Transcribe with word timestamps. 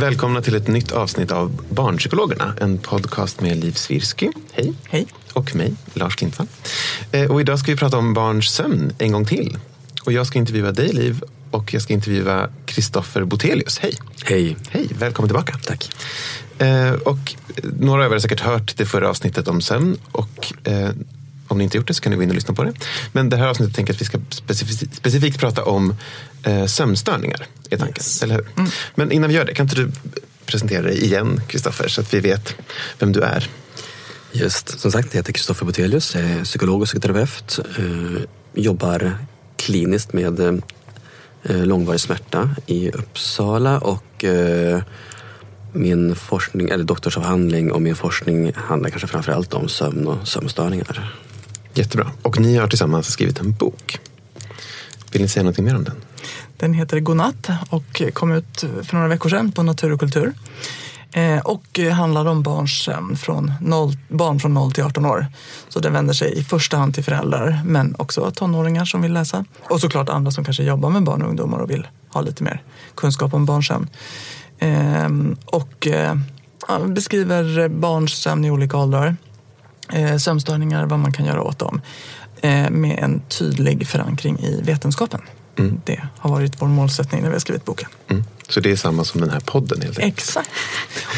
Välkomna 0.00 0.42
till 0.42 0.54
ett 0.54 0.68
nytt 0.68 0.92
avsnitt 0.92 1.32
av 1.32 1.60
Barnpsykologerna, 1.70 2.54
en 2.60 2.78
podcast 2.78 3.40
med 3.40 3.56
Liv 3.56 3.72
Svirsky. 3.72 4.28
Hej. 4.52 4.72
Hej. 4.88 5.06
Och 5.32 5.56
mig, 5.56 5.74
Lars 5.94 6.16
Klintvall. 6.16 6.46
Eh, 7.12 7.30
Och 7.30 7.40
idag 7.40 7.58
ska 7.58 7.72
vi 7.72 7.76
prata 7.76 7.98
om 7.98 8.14
barns 8.14 8.50
sömn 8.50 8.92
en 8.98 9.12
gång 9.12 9.24
till. 9.24 9.58
Och 10.04 10.12
jag 10.12 10.26
ska 10.26 10.38
intervjua 10.38 10.72
dig, 10.72 10.88
Liv, 10.92 11.22
och 11.50 11.74
jag 11.74 11.82
ska 11.82 11.92
intervjua 11.92 12.48
Kristoffer 12.66 13.24
Botelius. 13.24 13.78
Hej. 13.78 13.94
Hej. 14.24 14.56
Hej, 14.70 14.88
välkommen 14.98 15.28
tillbaka. 15.28 15.58
Tack. 15.66 15.90
Eh, 16.58 16.92
och 16.92 17.34
några 17.78 18.04
av 18.04 18.10
er 18.10 18.14
har 18.14 18.20
säkert 18.20 18.40
hört 18.40 18.76
det 18.76 18.86
förra 18.86 19.08
avsnittet 19.08 19.48
om 19.48 19.60
sömn. 19.60 19.96
Och 20.12 20.52
eh, 20.64 20.90
om 21.48 21.58
ni 21.58 21.64
inte 21.64 21.76
gjort 21.76 21.86
det 21.86 21.94
så 21.94 22.02
kan 22.02 22.10
ni 22.10 22.16
gå 22.16 22.22
in 22.22 22.28
och 22.28 22.34
lyssna 22.34 22.54
på 22.54 22.64
det. 22.64 22.72
Men 23.12 23.28
det 23.28 23.36
här 23.36 23.46
avsnittet 23.46 23.76
tänker 23.76 23.92
jag 23.92 23.96
att 23.96 24.00
vi 24.00 24.04
ska 24.04 24.18
specifikt, 24.30 24.96
specifikt 24.96 25.38
prata 25.38 25.64
om 25.64 25.94
eh, 26.42 26.66
sömnstörningar. 26.66 27.46
Är 27.70 27.76
tanken, 27.76 27.94
Yes. 28.04 28.22
eller 28.22 28.34
hur? 28.34 28.46
Men 28.94 29.12
innan 29.12 29.28
vi 29.30 29.36
gör 29.36 29.44
det, 29.44 29.54
kan 29.54 29.66
inte 29.66 29.76
du 29.76 29.90
presentera 30.46 30.82
dig 30.82 31.04
igen, 31.04 31.40
Kristoffer, 31.48 31.88
så 31.88 32.00
att 32.00 32.14
vi 32.14 32.20
vet 32.20 32.54
vem 32.98 33.12
du 33.12 33.20
är? 33.20 33.48
Just, 34.32 34.80
som 34.80 34.92
sagt, 34.92 35.08
jag 35.14 35.18
heter 35.18 35.32
Kristoffer 35.32 35.66
Botelius, 35.66 36.14
jag 36.14 36.24
är 36.24 36.44
psykolog 36.44 36.80
och 36.80 36.86
psykoterapeut. 36.86 37.58
Eh, 37.78 38.22
jobbar 38.54 39.18
kliniskt 39.56 40.12
med 40.12 40.40
eh, 40.40 41.64
långvarig 41.64 42.00
smärta 42.00 42.50
i 42.66 42.90
Uppsala 42.90 43.78
och 43.78 44.24
eh, 44.24 44.82
min 45.72 46.14
forskning, 46.16 46.68
eller 46.68 46.84
doktorsavhandling 46.84 47.72
och 47.72 47.82
min 47.82 47.96
forskning 47.96 48.52
handlar 48.54 48.90
kanske 48.90 49.06
framför 49.08 49.32
allt 49.32 49.54
om 49.54 49.68
sömn 49.68 50.06
och 50.06 50.28
sömnstörningar. 50.28 51.16
Jättebra. 51.74 52.10
Och 52.22 52.40
ni 52.40 52.56
har 52.56 52.68
tillsammans 52.68 53.06
skrivit 53.12 53.38
en 53.40 53.52
bok. 53.52 53.98
Vill 55.12 55.22
ni 55.22 55.28
säga 55.28 55.42
någonting 55.42 55.64
mer 55.64 55.76
om 55.76 55.84
den? 55.84 55.96
Den 56.56 56.74
heter 56.74 57.00
Godnatt 57.00 57.50
och 57.68 58.02
kom 58.12 58.32
ut 58.32 58.64
för 58.82 58.94
några 58.94 59.08
veckor 59.08 59.28
sedan 59.28 59.52
på 59.52 59.62
Natur 59.62 59.92
och 59.92 60.00
kultur. 60.00 60.34
Eh, 61.12 61.38
och 61.38 61.78
handlar 61.92 62.26
om 62.26 62.42
barns 62.42 62.84
sömn 62.84 63.16
från 63.16 63.52
0, 63.60 63.92
barn 64.08 64.40
från 64.40 64.54
0 64.54 64.72
till 64.72 64.84
18 64.84 65.06
år. 65.06 65.26
Så 65.68 65.80
den 65.80 65.92
vänder 65.92 66.14
sig 66.14 66.38
i 66.38 66.44
första 66.44 66.76
hand 66.76 66.94
till 66.94 67.04
föräldrar 67.04 67.60
men 67.64 67.94
också 67.98 68.30
tonåringar 68.30 68.84
som 68.84 69.02
vill 69.02 69.12
läsa. 69.12 69.44
Och 69.70 69.80
såklart 69.80 70.08
andra 70.08 70.30
som 70.30 70.44
kanske 70.44 70.62
jobbar 70.62 70.90
med 70.90 71.02
barn 71.02 71.22
och 71.22 71.28
ungdomar 71.28 71.58
och 71.58 71.70
vill 71.70 71.86
ha 72.08 72.20
lite 72.20 72.44
mer 72.44 72.62
kunskap 72.94 73.34
om 73.34 73.46
barns 73.46 73.66
sömn. 73.66 73.88
Ehm, 74.58 75.36
och 75.44 75.86
eh, 75.86 76.16
beskriver 76.86 77.68
barns 77.68 78.12
sömn 78.12 78.44
i 78.44 78.50
olika 78.50 78.76
åldrar. 78.76 79.16
Eh, 79.92 80.16
sömnstörningar, 80.16 80.86
vad 80.86 80.98
man 80.98 81.12
kan 81.12 81.26
göra 81.26 81.42
åt 81.42 81.58
dem. 81.58 81.80
Med 82.70 82.98
en 82.98 83.22
tydlig 83.28 83.86
förankring 83.86 84.38
i 84.38 84.62
vetenskapen. 84.62 85.20
Det 85.84 86.00
har 86.18 86.30
varit 86.30 86.62
vår 86.62 86.68
målsättning 86.68 87.22
när 87.22 87.28
vi 87.28 87.34
har 87.34 87.40
skrivit 87.40 87.64
boken. 87.64 87.88
Mm. 88.08 88.24
Så 88.48 88.60
det 88.60 88.70
är 88.70 88.76
samma 88.76 89.04
som 89.04 89.20
den 89.20 89.30
här 89.30 89.40
podden 89.40 89.80
helt 89.82 89.98
enkelt? 89.98 90.18
Exakt. 90.18 90.50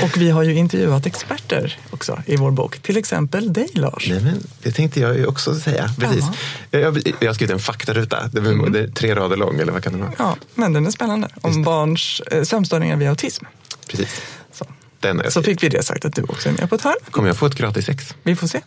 Och 0.03 0.16
vi 0.16 0.30
har 0.30 0.42
ju 0.42 0.54
intervjuat 0.54 1.06
experter 1.06 1.78
också 1.91 2.22
i 2.26 2.36
vår 2.36 2.50
bok. 2.50 2.78
Till 2.78 2.97
exempel 2.97 3.53
dig 3.53 3.69
Lars. 3.72 4.08
Nej, 4.08 4.20
men 4.20 4.47
det 4.62 4.72
tänkte 4.72 5.00
jag 5.00 5.16
ju 5.19 5.26
också 5.26 5.60
säga. 5.60 5.94
Precis. 5.98 6.25
Jag, 6.70 6.80
jag 7.20 7.28
har 7.28 7.34
skrivit 7.34 7.53
en 7.53 7.58
faktaruta. 7.58 8.30
Det 8.32 8.41
är, 8.41 8.70
det 8.70 8.80
är 8.80 8.88
tre 8.88 9.14
rader 9.14 9.36
lång, 9.36 9.60
eller 9.60 9.72
vad 9.72 9.84
kan 9.84 9.92
det 9.92 9.98
vara? 9.98 10.12
Ja, 10.19 10.36
men 10.54 10.72
den 10.72 10.86
är 10.86 10.91
spännande. 10.91 11.28
Om 11.41 11.62
barns 11.62 12.20
eh, 12.20 12.42
sömnstörningar 12.42 12.97
vid 12.97 13.09
autism. 13.09 13.44
Precis. 13.88 14.22
Så. 14.53 14.66
Den 15.00 15.30
Så 15.30 15.42
fick 15.42 15.62
vi 15.62 15.69
det 15.69 15.82
sagt 15.82 16.04
att 16.04 16.14
du 16.14 16.22
också 16.22 16.48
är 16.48 16.53
med 16.53 16.69
på 16.69 16.74
ett 16.74 16.82
hörn. 16.82 16.94
Kommer 17.10 17.28
jag 17.28 17.36
få 17.36 17.47
ett 17.47 17.54
gratis 17.54 17.88
ex? 17.88 18.14
Vi 18.22 18.36
får 18.36 18.47
se. 18.47 18.60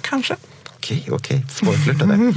Kanske. 0.00 0.36
Okej, 0.86 1.08
okej. 1.10 1.44
Svårflörtade. 1.50 2.14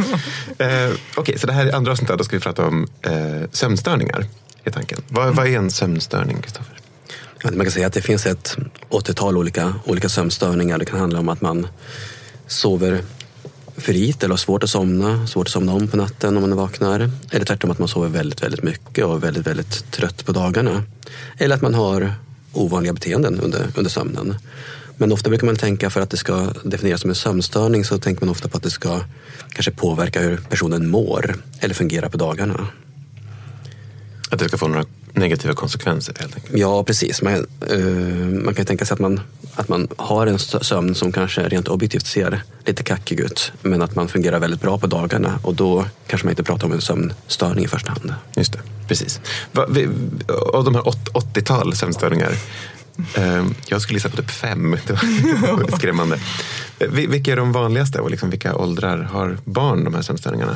eh, 0.57 0.95
okej, 1.15 1.39
så 1.39 1.47
det 1.47 1.53
här 1.53 1.65
är 1.65 1.75
andra 1.75 1.91
avsnittet. 1.91 2.17
Då 2.17 2.23
ska 2.23 2.35
vi 2.35 2.41
prata 2.41 2.65
om 2.65 2.87
eh, 3.01 3.49
sömnstörningar. 3.51 4.25
Är 4.63 4.71
tanken. 4.71 5.01
Vad, 5.07 5.35
vad 5.35 5.47
är 5.47 5.57
en 5.57 5.71
sömnstörning, 5.71 6.41
Kristoffer? 6.41 6.79
Man 7.43 7.65
kan 7.65 7.71
säga 7.71 7.87
att 7.87 7.93
det 7.93 8.01
finns 8.01 8.25
ett 8.25 8.57
80-tal 8.89 9.37
olika, 9.37 9.73
olika 9.85 10.09
sömnstörningar. 10.09 10.77
Det 10.77 10.85
kan 10.85 10.99
handla 10.99 11.19
om 11.19 11.29
att 11.29 11.41
man 11.41 11.67
sover 12.47 13.01
för 13.77 13.93
lite 13.93 14.25
eller 14.25 14.33
har 14.33 14.37
svårt 14.37 14.63
att 14.63 14.69
somna, 14.69 15.27
svårt 15.27 15.47
att 15.47 15.53
somna 15.53 15.73
om 15.73 15.87
på 15.87 15.97
natten 15.97 16.37
om 16.37 16.41
man 16.49 16.55
vaknar. 16.55 17.11
Eller 17.31 17.45
tvärtom 17.45 17.71
att 17.71 17.79
man 17.79 17.87
sover 17.87 18.09
väldigt, 18.09 18.43
väldigt 18.43 18.63
mycket 18.63 19.05
och 19.05 19.15
är 19.15 19.19
väldigt, 19.19 19.47
väldigt 19.47 19.91
trött 19.91 20.25
på 20.25 20.31
dagarna. 20.31 20.83
Eller 21.37 21.55
att 21.55 21.61
man 21.61 21.73
har 21.73 22.13
ovanliga 22.53 22.93
beteenden 22.93 23.39
under, 23.39 23.67
under 23.75 23.91
sömnen. 23.91 24.35
Men 25.01 25.11
ofta 25.11 25.29
brukar 25.29 25.45
man 25.45 25.55
tänka 25.55 25.89
för 25.89 26.01
att 26.01 26.09
det 26.09 26.17
ska 26.17 26.53
definieras 26.63 27.01
som 27.01 27.09
en 27.09 27.15
sömnstörning 27.15 27.85
så 27.85 27.97
tänker 27.97 28.25
man 28.25 28.29
ofta 28.31 28.47
på 28.49 28.57
att 28.57 28.63
det 28.63 28.69
ska 28.71 28.99
kanske 29.49 29.71
påverka 29.71 30.21
hur 30.21 30.37
personen 30.37 30.89
mår 30.89 31.35
eller 31.59 31.73
fungerar 31.75 32.09
på 32.09 32.17
dagarna. 32.17 32.67
Att 34.29 34.39
det 34.39 34.47
ska 34.47 34.57
få 34.57 34.67
några 34.67 34.85
negativa 35.13 35.53
konsekvenser 35.53 36.15
helt 36.19 36.35
enkelt. 36.35 36.57
Ja, 36.57 36.83
precis. 36.83 37.21
Man, 37.21 37.33
eh, 37.69 37.79
man 38.43 38.53
kan 38.55 38.65
tänka 38.65 38.85
sig 38.85 38.93
att 38.93 38.99
man, 38.99 39.21
att 39.55 39.69
man 39.69 39.87
har 39.97 40.27
en 40.27 40.37
sö- 40.37 40.63
sömn 40.63 40.95
som 40.95 41.11
kanske 41.11 41.47
rent 41.47 41.67
objektivt 41.67 42.05
ser 42.07 42.41
lite 42.65 42.83
kackig 42.83 43.19
ut. 43.19 43.51
Men 43.61 43.81
att 43.81 43.95
man 43.95 44.07
fungerar 44.07 44.39
väldigt 44.39 44.61
bra 44.61 44.77
på 44.77 44.87
dagarna 44.87 45.39
och 45.43 45.55
då 45.55 45.85
kanske 46.07 46.25
man 46.27 46.31
inte 46.31 46.43
pratar 46.43 46.65
om 46.67 46.73
en 46.73 46.81
sömnstörning 46.81 47.65
i 47.65 47.67
första 47.67 47.91
hand. 47.91 48.13
Just 48.35 48.53
det, 48.53 48.59
precis. 48.87 49.19
Va, 49.51 49.65
vi, 49.69 49.87
av 50.53 50.63
de 50.63 50.75
här 50.75 50.87
åt- 50.87 51.09
80-tal 51.13 51.75
sömnstörningar. 51.75 52.31
Ehm, 53.15 53.53
jag 53.67 53.81
skulle 53.81 53.97
gissa 53.97 54.09
på 54.09 54.17
typ 54.17 54.31
fem. 54.31 54.77
Det 54.87 54.93
var 55.51 55.77
skrämmande. 55.77 56.19
Vilka 56.89 57.31
är 57.31 57.35
de 57.35 57.51
vanligaste 57.51 57.99
och 57.99 58.11
liksom 58.11 58.29
vilka 58.29 58.55
åldrar 58.55 58.97
har 58.97 59.37
barn 59.45 59.83
de 59.83 59.93
här 59.93 60.01
sömnstörningarna? 60.01 60.55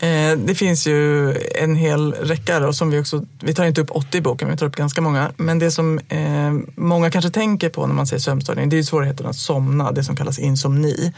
Eh, 0.00 0.38
det 0.38 0.54
finns 0.54 0.86
ju 0.86 1.32
en 1.54 1.76
hel 1.76 2.12
räcka 2.12 2.60
då, 2.60 2.72
som 2.72 2.90
vi 2.90 3.00
också, 3.00 3.24
vi 3.40 3.54
tar 3.54 3.64
inte 3.64 3.80
upp 3.80 3.90
80 3.90 4.18
i 4.18 4.20
boken, 4.20 4.48
men 4.48 4.56
vi 4.56 4.58
tar 4.58 4.66
upp 4.66 4.76
ganska 4.76 5.00
många. 5.00 5.32
Men 5.36 5.58
det 5.58 5.70
som 5.70 5.98
eh, 6.08 6.52
många 6.74 7.10
kanske 7.10 7.30
tänker 7.30 7.68
på 7.68 7.86
när 7.86 7.94
man 7.94 8.06
säger 8.06 8.20
sömnstörning, 8.20 8.68
det 8.68 8.76
är 8.76 8.78
ju 8.78 8.84
svårigheten 8.84 9.26
att 9.26 9.36
somna, 9.36 9.92
det 9.92 10.04
som 10.04 10.16
kallas 10.16 10.38
insomni. 10.38 11.12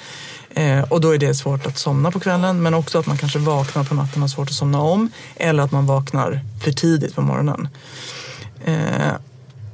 Eh, 0.55 0.81
och 0.81 1.01
då 1.01 1.15
är 1.15 1.19
det 1.19 1.35
svårt 1.35 1.67
att 1.67 1.79
somna 1.79 2.11
på 2.11 2.21
kvällen, 2.21 2.63
men 2.63 2.75
också 2.75 2.99
att 2.99 3.07
man 3.07 3.19
kanske 3.19 3.39
vaknar 3.39 3.85
på 3.85 3.95
natten 3.95 4.15
och 4.15 4.21
har 4.21 4.29
svårt 4.29 4.49
att 4.49 4.55
somna 4.55 4.81
om. 4.81 5.11
Eller 5.37 5.63
att 5.63 5.73
man 5.73 5.87
vaknar 5.87 6.41
för 6.65 6.73
tidigt 6.73 7.15
på 7.15 7.23
morgonen. 7.23 7.69
Eh, 8.65 9.13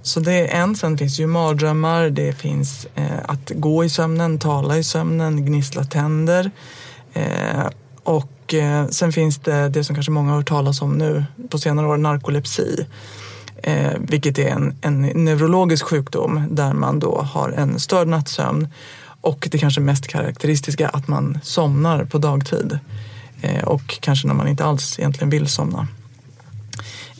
så 0.06 0.20
det 0.20 0.32
är 0.32 0.62
en. 0.62 0.76
Sen 0.76 0.99
finns 0.99 1.20
ju 1.20 1.26
mardrömmar, 1.26 2.11
det 2.11 2.32
finns 2.32 2.87
eh, 2.94 3.19
att 3.25 3.53
gå 3.55 3.85
i 3.85 3.88
sömnen, 3.88 4.38
tala 4.38 4.79
i 4.79 4.85
sömnen, 4.85 5.47
gnissla 5.47 5.85
tänder. 5.85 6.50
Eh, 7.12 7.67
och 8.03 8.55
eh, 8.55 8.87
sen 8.88 9.12
finns 9.12 9.38
det 9.38 9.69
det 9.69 9.85
som 9.85 9.94
kanske 9.94 10.12
många 10.12 10.31
har 10.31 10.37
hört 10.37 10.49
talas 10.49 10.82
om 10.82 10.99
nu 10.99 11.25
på 11.50 11.58
senare 11.58 11.87
år, 11.87 11.97
narkolepsi. 11.97 12.87
Eh, 13.62 13.93
vilket 13.99 14.38
är 14.38 14.49
en, 14.49 14.76
en 14.81 15.03
neurologisk 15.03 15.85
sjukdom 15.85 16.43
där 16.50 16.73
man 16.73 16.99
då 16.99 17.20
har 17.23 17.50
en 17.50 17.81
störd 17.81 18.08
nattsömn 18.08 18.69
Och 19.20 19.49
det 19.50 19.58
kanske 19.58 19.81
mest 19.81 20.08
karaktäristiska 20.08 20.88
att 20.88 21.08
man 21.08 21.38
somnar 21.43 22.05
på 22.05 22.19
dagtid. 22.19 22.79
Eh, 23.41 23.64
och 23.64 24.00
kanske 24.00 24.26
när 24.26 24.35
man 24.35 24.49
inte 24.49 24.64
alls 24.64 24.99
egentligen 24.99 25.31
vill 25.31 25.47
somna. 25.47 25.88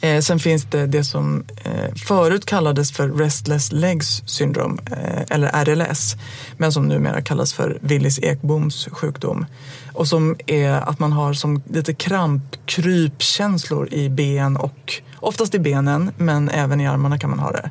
Eh, 0.07 0.21
sen 0.21 0.39
finns 0.39 0.65
det 0.65 0.87
det 0.87 1.05
som 1.05 1.45
eh, 1.65 1.95
förut 1.95 2.45
kallades 2.45 2.93
för 2.93 3.09
Restless 3.09 3.73
Legs 3.73 4.23
syndrom, 4.27 4.79
eh, 4.91 5.23
eller 5.31 5.65
RLS, 5.65 6.17
men 6.57 6.73
som 6.73 6.89
numera 6.89 7.23
kallas 7.23 7.53
för 7.53 7.79
Willis 7.81 8.19
Ekboms 8.19 8.89
sjukdom. 8.93 9.47
Och 9.93 10.09
som 10.09 10.37
är 10.47 10.71
att 10.71 10.99
man 10.99 11.13
har 11.13 11.33
som 11.33 11.63
lite 11.71 11.95
krampkrypkänslor 11.95 13.95
i 13.95 14.09
ben 14.09 14.57
och 14.57 15.03
oftast 15.21 15.55
i 15.55 15.59
benen, 15.59 16.11
men 16.17 16.49
även 16.49 16.81
i 16.81 16.87
armarna 16.87 17.19
kan 17.19 17.31
man 17.31 17.39
ha 17.39 17.53
det. 17.53 17.71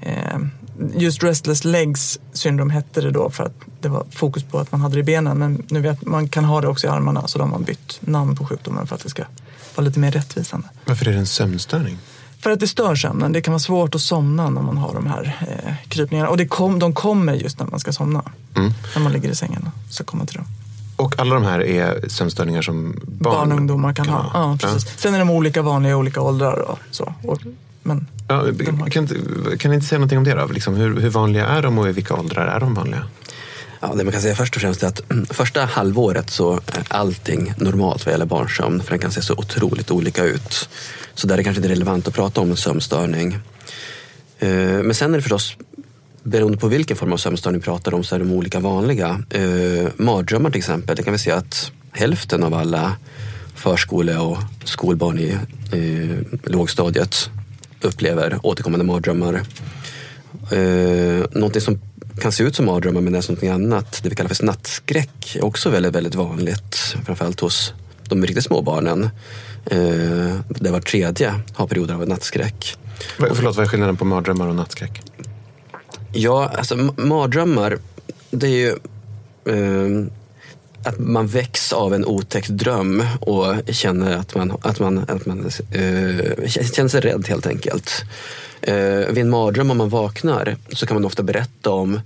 Eh, 0.00 0.38
just 0.94 1.22
Restless 1.22 1.64
Legs 1.64 2.20
syndrom 2.32 2.70
hette 2.70 3.00
det 3.00 3.10
då 3.10 3.30
för 3.30 3.44
att 3.44 3.54
det 3.80 3.88
var 3.88 4.06
fokus 4.10 4.42
på 4.42 4.58
att 4.58 4.72
man 4.72 4.80
hade 4.80 4.94
det 4.94 5.00
i 5.00 5.04
benen, 5.04 5.38
men 5.38 5.62
nu 5.68 5.80
vet 5.80 6.06
man 6.06 6.28
kan 6.28 6.44
ha 6.44 6.60
det 6.60 6.68
också 6.68 6.86
i 6.86 6.90
armarna, 6.90 7.26
så 7.26 7.38
då 7.38 7.44
har 7.44 7.50
man 7.50 7.62
bytt 7.62 7.98
namn 8.00 8.36
på 8.36 8.46
sjukdomen 8.46 8.86
för 8.86 8.94
att 8.94 9.02
det 9.02 9.10
ska 9.10 9.22
vara 9.76 9.86
lite 9.86 9.98
mer 9.98 10.10
rättvisande. 10.10 10.68
Varför 10.84 11.08
är 11.08 11.12
det 11.12 11.18
en 11.18 11.26
sömnstörning? 11.26 11.98
För 12.40 12.50
att 12.50 12.60
det 12.60 12.66
stör 12.66 12.94
sömnen. 12.94 13.32
Det 13.32 13.40
kan 13.40 13.52
vara 13.52 13.58
svårt 13.58 13.94
att 13.94 14.00
somna 14.00 14.50
när 14.50 14.62
man 14.62 14.76
har 14.78 14.94
de 14.94 15.06
här 15.06 15.36
eh, 15.40 15.74
krypningarna. 15.88 16.28
Och 16.28 16.36
det 16.36 16.46
kom, 16.46 16.78
de 16.78 16.94
kommer 16.94 17.34
just 17.34 17.58
när 17.58 17.66
man 17.66 17.80
ska 17.80 17.92
somna. 17.92 18.22
Mm. 18.56 18.72
När 18.94 19.02
man 19.02 19.12
ligger 19.12 19.30
i 19.30 19.34
sängen. 19.34 19.70
Så 19.90 20.04
kommer 20.04 20.26
till 20.26 20.36
dem. 20.36 20.46
Och 20.96 21.18
alla 21.18 21.34
de 21.34 21.44
här 21.44 21.60
är 21.60 22.08
sömnstörningar 22.08 22.62
som 22.62 23.00
barn, 23.06 23.34
Barn 23.34 23.52
och 23.52 23.58
ungdomar 23.58 23.94
kan, 23.94 24.08
ha. 24.08 24.30
Ja, 24.34 24.58
precis. 24.60 24.98
Sen 24.98 25.14
är 25.14 25.18
de 25.18 25.30
olika 25.30 25.62
vanliga 25.62 25.92
i 25.92 25.94
olika 25.94 26.20
åldrar. 26.20 26.58
Och 26.58 26.78
så. 26.90 27.14
Och, 27.22 27.40
men 27.82 28.06
Ja, 28.28 28.44
kan, 28.90 29.08
kan 29.58 29.70
ni 29.70 29.74
inte 29.74 29.86
säga 29.86 29.98
någonting 29.98 30.18
om 30.18 30.24
det 30.24 30.34
då? 30.34 30.46
Liksom, 30.46 30.74
hur, 30.74 31.00
hur 31.00 31.10
vanliga 31.10 31.46
är 31.46 31.62
de 31.62 31.78
och 31.78 31.88
i 31.88 31.92
vilka 31.92 32.14
åldrar 32.14 32.46
är 32.46 32.60
de 32.60 32.74
vanliga? 32.74 33.02
Ja, 33.88 33.94
det 33.94 34.04
man 34.04 34.12
kan 34.12 34.22
säga 34.22 34.34
först 34.34 34.56
och 34.56 34.62
främst 34.62 34.82
är 34.82 34.86
att 34.86 35.10
mm, 35.10 35.26
första 35.26 35.64
halvåret 35.64 36.30
så 36.30 36.52
är 36.52 36.84
allting 36.88 37.52
normalt 37.56 38.06
vad 38.06 38.12
gäller 38.12 38.26
barnsömn 38.26 38.82
för 38.82 38.90
den 38.90 38.98
kan 38.98 39.12
se 39.12 39.22
så 39.22 39.34
otroligt 39.34 39.90
olika 39.90 40.24
ut. 40.24 40.68
Så 41.14 41.26
där 41.26 41.34
är 41.34 41.36
det 41.36 41.44
kanske 41.44 41.58
inte 41.58 41.72
relevant 41.72 42.08
att 42.08 42.14
prata 42.14 42.40
om 42.40 42.50
en 42.50 42.56
sömnstörning. 42.56 43.38
Eh, 44.38 44.48
men 44.58 44.94
sen 44.94 45.14
är 45.14 45.18
det 45.18 45.22
förstås 45.22 45.56
beroende 46.22 46.58
på 46.58 46.68
vilken 46.68 46.96
form 46.96 47.12
av 47.12 47.16
sömnstörning 47.16 47.60
vi 47.60 47.64
pratar 47.64 47.94
om 47.94 48.04
så 48.04 48.14
är 48.14 48.18
de 48.18 48.32
olika 48.32 48.60
vanliga. 48.60 49.22
Eh, 49.30 49.88
mardrömmar 49.96 50.50
till 50.50 50.58
exempel, 50.58 50.96
det 50.96 51.02
kan 51.02 51.12
vi 51.12 51.18
se 51.18 51.30
att 51.30 51.72
hälften 51.92 52.44
av 52.44 52.54
alla 52.54 52.96
förskole 53.54 54.16
och 54.18 54.38
skolbarn 54.64 55.18
i 55.18 55.38
lågstadiet 56.44 57.30
upplever 57.80 58.38
återkommande 58.42 58.86
mardrömmar. 58.86 59.42
Eh, 60.50 61.24
någonting 61.32 61.60
som 61.60 61.80
kan 62.20 62.32
se 62.32 62.42
ut 62.44 62.56
som 62.56 62.66
mardrömmar 62.66 63.00
men 63.00 63.14
är 63.14 63.22
någonting 63.28 63.48
annat, 63.48 64.00
det 64.02 64.08
vi 64.08 64.14
kallar 64.14 64.28
för 64.34 64.44
nattskräck, 64.44 65.36
är 65.36 65.44
också 65.44 65.70
väldigt, 65.70 65.94
väldigt 65.94 66.14
vanligt. 66.14 66.96
Framförallt 67.06 67.40
hos 67.40 67.72
de 68.08 68.22
riktigt 68.26 68.44
små 68.44 68.62
barnen. 68.62 69.10
Eh, 69.66 69.78
där 70.48 70.70
var 70.72 70.80
tredje 70.80 71.34
har 71.54 71.66
perioder 71.66 71.94
av 71.94 72.08
nattskräck. 72.08 72.76
Va- 73.18 73.28
Förlåt, 73.34 73.56
vad 73.56 73.64
är 73.64 73.68
skillnaden 73.68 73.96
på 73.96 74.04
mardrömmar 74.04 74.46
och 74.48 74.54
nattskräck? 74.54 75.02
Ja, 76.12 76.48
alltså 76.58 76.76
mardrömmar, 76.96 77.78
det 78.30 78.46
är 78.46 78.50
ju 78.50 78.68
eh, 79.44 80.06
att 80.86 80.98
man 80.98 81.26
väcks 81.26 81.72
av 81.72 81.94
en 81.94 82.04
otäck 82.04 82.48
dröm 82.48 83.04
och 83.20 83.54
känner 83.68 84.16
att 84.16 84.34
man, 84.34 84.52
att 84.62 84.80
man, 84.80 84.98
att 84.98 85.26
man 85.26 85.38
uh, 85.38 86.46
känner 86.46 86.88
sig 86.88 87.00
rädd 87.00 87.28
helt 87.28 87.46
enkelt. 87.46 88.04
Uh, 88.68 89.12
vid 89.12 89.18
en 89.18 89.30
mardröm 89.30 89.70
om 89.70 89.78
man 89.78 89.88
vaknar 89.88 90.56
så 90.72 90.86
kan 90.86 90.94
man 90.94 91.04
ofta 91.04 91.22
berätta 91.22 91.70
om 91.70 92.00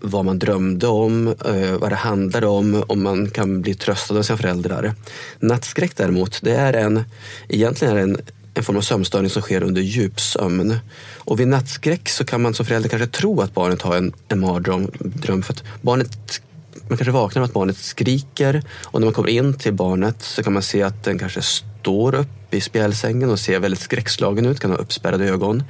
vad 0.00 0.24
man 0.24 0.38
drömde 0.38 0.86
om, 0.86 1.28
eh, 1.28 1.72
vad 1.80 1.92
det 1.92 1.96
handlade 1.96 2.46
om 2.46 2.74
och 2.74 2.98
man 2.98 3.30
kan 3.30 3.62
bli 3.62 3.74
tröstad 3.74 4.18
av 4.18 4.22
sina 4.22 4.36
föräldrar. 4.36 4.94
Nattskräck 5.38 5.96
däremot, 5.96 6.40
det 6.42 6.54
är 6.54 6.72
en, 6.72 7.04
egentligen 7.48 7.96
är 7.96 7.98
det 7.98 8.02
en, 8.02 8.18
en 8.54 8.64
form 8.64 8.76
av 8.76 8.80
sömnstörning 8.80 9.30
som 9.30 9.42
sker 9.42 9.62
under 9.62 9.82
djupsömn. 9.82 10.78
Och 11.16 11.40
vid 11.40 11.48
nattskräck 11.48 12.08
så 12.08 12.24
kan 12.24 12.42
man 12.42 12.54
som 12.54 12.66
förälder 12.66 12.88
kanske 12.88 13.08
tro 13.08 13.40
att 13.40 13.54
barnet 13.54 13.82
har 13.82 13.96
en, 13.96 14.12
en 14.28 14.40
mardröm 14.40 15.42
för 15.42 15.52
att 15.52 15.64
barnet 15.82 16.42
man 16.90 16.96
kanske 16.96 17.12
vaknar 17.12 17.42
av 17.42 17.48
att 17.48 17.52
barnet 17.52 17.76
skriker 17.76 18.62
och 18.84 19.00
när 19.00 19.06
man 19.06 19.14
kommer 19.14 19.28
in 19.28 19.54
till 19.54 19.72
barnet 19.72 20.22
så 20.22 20.42
kan 20.42 20.52
man 20.52 20.62
se 20.62 20.82
att 20.82 21.04
den 21.04 21.18
kanske 21.18 21.42
står 21.42 22.14
upp 22.14 22.54
i 22.54 22.60
spjälsängen 22.60 23.30
och 23.30 23.38
ser 23.38 23.60
väldigt 23.60 23.80
skräckslagen 23.80 24.46
ut, 24.46 24.60
kan 24.60 24.70
ha 24.70 24.78
uppspärrade 24.78 25.24
ögon. 25.24 25.62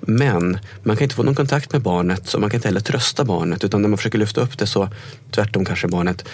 Men 0.00 0.58
man 0.82 0.96
kan 0.96 1.04
inte 1.04 1.14
få 1.14 1.22
någon 1.22 1.34
kontakt 1.34 1.72
med 1.72 1.82
barnet 1.82 2.34
och 2.34 2.40
man 2.40 2.50
kan 2.50 2.58
inte 2.58 2.68
heller 2.68 2.80
trösta 2.80 3.24
barnet 3.24 3.64
utan 3.64 3.82
när 3.82 3.88
man 3.88 3.98
försöker 3.98 4.18
lyfta 4.18 4.40
upp 4.40 4.58
det 4.58 4.66
så 4.66 4.88
tvärtom 5.30 5.64
kanske 5.64 5.88
barnet 5.88 6.24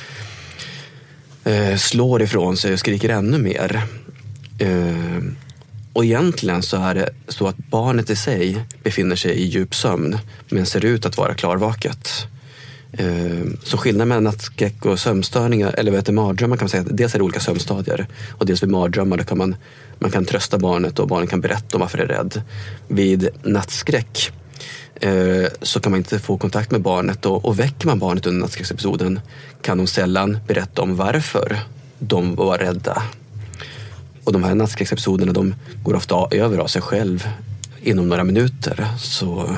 eh, 1.45 1.77
slår 1.77 2.23
ifrån 2.23 2.57
sig 2.57 2.73
och 2.73 2.79
skriker 2.79 3.09
ännu 3.09 3.39
mer. 3.39 3.83
Eh, 4.59 5.23
och 5.93 6.05
egentligen 6.05 6.63
så 6.63 6.77
är 6.77 6.95
det 6.95 7.11
så 7.29 7.47
att 7.47 7.57
barnet 7.57 8.11
i 8.11 8.17
sig 8.17 8.65
befinner 8.83 9.17
sig 9.17 9.33
i 9.33 9.47
djup 9.47 9.75
sömn 9.75 10.19
men 10.49 10.67
ser 10.67 10.85
ut 10.85 11.07
att 11.07 11.17
vara 11.17 11.35
klarvaket. 11.35 12.27
Eh, 12.93 13.47
så 13.63 13.77
skillnaden 13.77 14.09
mellan 14.09 14.25
nattskräck 14.25 14.87
och 14.87 14.99
sömnstörningar, 14.99 15.75
eller 15.79 15.91
vad 15.91 15.99
heter 16.01 16.13
mardrömmar 16.13 16.57
kan 16.57 16.65
man 16.65 16.69
säga 16.69 16.85
dels 16.91 17.15
är 17.15 17.19
det 17.19 17.25
olika 17.25 17.41
sömnstadier 17.41 18.07
och 18.31 18.47
dels 18.47 18.63
vid 18.63 18.71
mardrömmar 18.71 19.17
då 19.17 19.25
kan 19.25 19.39
man, 19.39 19.57
man 19.99 20.11
kan 20.11 20.25
trösta 20.25 20.59
barnet 20.59 20.99
och 20.99 21.09
barnet 21.09 21.31
kan 21.31 21.41
berätta 21.41 21.77
om 21.77 21.81
varför 21.81 21.99
det 21.99 22.05
är 22.05 22.09
rädd. 22.09 22.43
Vid 22.89 23.29
nattskräck 23.43 24.33
eh, 24.95 25.47
så 25.63 25.81
kan 25.81 25.93
man 25.93 25.99
inte 25.99 26.19
få 26.19 26.39
kontakt 26.39 26.71
med 26.71 26.81
barnet 26.81 27.27
och, 27.27 27.45
och 27.45 27.59
väcker 27.59 27.87
man 27.87 27.99
barnet 27.99 28.27
under 28.27 28.41
nattskräcksepisoden 28.41 29.21
kan 29.63 29.79
de 29.79 29.87
sällan 29.87 30.39
berätta 30.47 30.83
om 30.83 30.97
varför 30.97 31.59
de 31.99 32.35
var 32.35 32.59
rädda. 32.59 33.03
Och 34.25 34.33
de 34.33 34.45
här 34.45 34.55
nattskräcksepisoderna 34.55 35.33
de 35.33 35.55
går 35.83 35.95
ofta 35.95 36.29
över 36.31 36.59
av 36.59 36.67
sig 36.67 36.83
själv 36.83 37.29
inom 37.83 38.09
några 38.09 38.25
minuter. 38.25 38.87
Så 38.99 39.57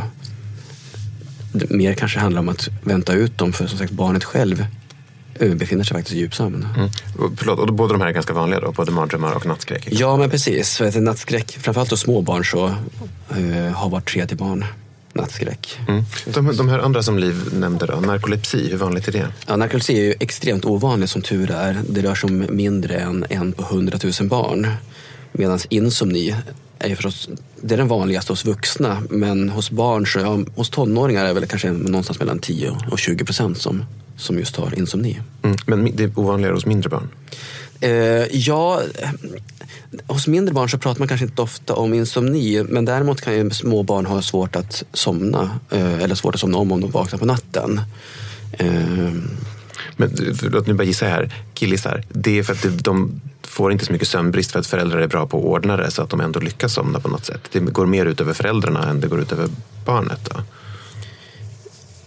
det 1.52 1.70
mer 1.70 1.94
kanske 1.94 2.18
handlar 2.18 2.40
om 2.40 2.48
att 2.48 2.68
vänta 2.82 3.12
ut 3.12 3.38
dem 3.38 3.52
för 3.52 3.66
som 3.66 3.78
sagt 3.78 3.92
barnet 3.92 4.24
själv 4.24 4.66
eh, 5.34 5.54
befinner 5.54 5.84
sig 5.84 5.94
faktiskt 5.94 6.16
i 6.16 6.18
djupsömn. 6.18 6.66
Mm. 6.76 6.90
Och, 7.18 7.30
förlåt, 7.36 7.58
och 7.58 7.74
båda 7.74 7.92
de 7.92 8.00
här 8.00 8.08
är 8.08 8.12
ganska 8.12 8.32
vanliga 8.32 8.60
då? 8.60 8.72
Både 8.72 8.92
mardrömmar 8.92 9.32
och 9.32 9.46
nattskräck? 9.46 9.88
Ja 9.90 10.16
men 10.16 10.30
precis, 10.30 10.76
för 10.76 10.84
att 10.84 10.94
nattskräck, 10.94 11.58
framförallt 11.60 11.90
hos 11.90 12.00
små 12.00 12.20
barn 12.20 12.44
så 12.44 12.66
eh, 13.30 13.72
har 13.74 13.88
vart 13.88 14.12
tredje 14.12 14.36
barn 14.36 14.64
nattskräck. 15.14 15.80
Mm. 15.88 16.04
De, 16.26 16.56
de 16.56 16.68
här 16.68 16.78
andra 16.78 17.02
som 17.02 17.18
Liv 17.18 17.48
nämnde 17.52 17.86
då, 17.86 18.00
narkolepsi, 18.00 18.70
hur 18.70 18.76
vanligt 18.76 19.08
är 19.08 19.12
det? 19.12 19.28
Ja, 19.46 19.56
narkolepsi 19.56 19.98
är 19.98 20.02
ju 20.02 20.14
extremt 20.20 20.64
ovanligt 20.64 21.10
som 21.10 21.22
tur 21.22 21.50
är. 21.50 21.80
Det 21.88 22.02
rör 22.02 22.14
sig 22.14 22.30
om 22.30 22.46
mindre 22.50 22.96
än 22.96 23.26
en 23.28 23.52
på 23.52 23.62
hundratusen 23.62 24.28
barn. 24.28 24.68
Medan 25.32 25.58
insomni 25.68 26.36
är 26.82 26.88
ju 26.88 26.96
förstås, 26.96 27.28
det 27.60 27.74
är 27.74 27.78
den 27.78 27.88
vanligaste 27.88 28.32
hos 28.32 28.44
vuxna. 28.44 29.02
Men 29.10 29.48
hos 29.48 29.70
barn, 29.70 30.06
så, 30.06 30.18
ja, 30.18 30.38
hos 30.56 30.70
tonåringar 30.70 31.24
är 31.24 31.28
det 31.28 31.34
väl 31.34 31.46
kanske 31.46 31.70
någonstans 31.70 32.18
mellan 32.18 32.38
10 32.38 32.76
och 32.90 32.98
20 32.98 33.24
procent 33.24 33.58
som, 33.58 33.84
som 34.16 34.38
just 34.38 34.56
har 34.56 34.78
insomni. 34.78 35.20
Mm. 35.42 35.56
Men 35.66 35.96
det 35.96 36.04
är 36.04 36.18
ovanligare 36.18 36.54
hos 36.54 36.66
mindre 36.66 36.90
barn? 36.90 37.08
Eh, 37.80 37.90
ja, 38.30 38.82
hos 40.06 40.26
mindre 40.26 40.54
barn 40.54 40.68
så 40.68 40.78
pratar 40.78 40.98
man 40.98 41.08
kanske 41.08 41.26
inte 41.26 41.42
ofta 41.42 41.74
om 41.74 41.94
insomni. 41.94 42.64
Men 42.68 42.84
däremot 42.84 43.20
kan 43.20 43.34
ju 43.34 43.50
små 43.50 43.82
barn 43.82 44.06
ha 44.06 44.22
svårt 44.22 44.56
att 44.56 44.84
somna. 44.92 45.50
Eh, 45.70 46.02
eller 46.02 46.14
svårt 46.14 46.34
att 46.34 46.40
somna 46.40 46.58
om 46.58 46.72
om 46.72 46.80
de 46.80 46.90
vaknar 46.90 47.18
på 47.18 47.26
natten. 47.26 47.80
Eh, 48.52 49.12
Men 49.96 50.10
låt 50.42 50.66
nu 50.66 50.74
bara 50.74 50.84
gissa 50.84 51.06
här, 51.06 51.34
killisar. 51.54 52.04
Det 52.08 52.38
är 52.38 52.42
för 52.42 52.52
att 52.52 52.84
de 52.84 53.20
får 53.52 53.72
inte 53.72 53.84
så 53.84 53.92
mycket 53.92 54.08
sömnbrist 54.08 54.52
för 54.52 54.58
att 54.58 54.66
föräldrar 54.66 55.00
är 55.00 55.06
bra 55.06 55.26
på 55.26 55.38
att 55.38 55.44
ordna 55.44 55.76
det 55.76 55.90
så 55.90 56.02
att 56.02 56.10
de 56.10 56.20
ändå 56.20 56.40
lyckas 56.40 56.72
somna 56.72 57.00
på 57.00 57.08
något 57.08 57.24
sätt. 57.24 57.48
Det 57.52 57.60
går 57.60 57.86
mer 57.86 58.06
ut 58.06 58.20
över 58.20 58.32
föräldrarna 58.32 58.88
än 58.88 59.00
det 59.00 59.08
går 59.08 59.20
ut 59.20 59.32
över 59.32 59.48
barnet. 59.84 60.30
Då. 60.30 60.40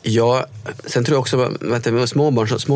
Ja, 0.01 0.45
sen 0.85 1.03
tror 1.03 1.15
jag 1.15 1.21
också 1.21 1.41
att 1.41 1.91
med 1.91 2.09
små 2.09 2.31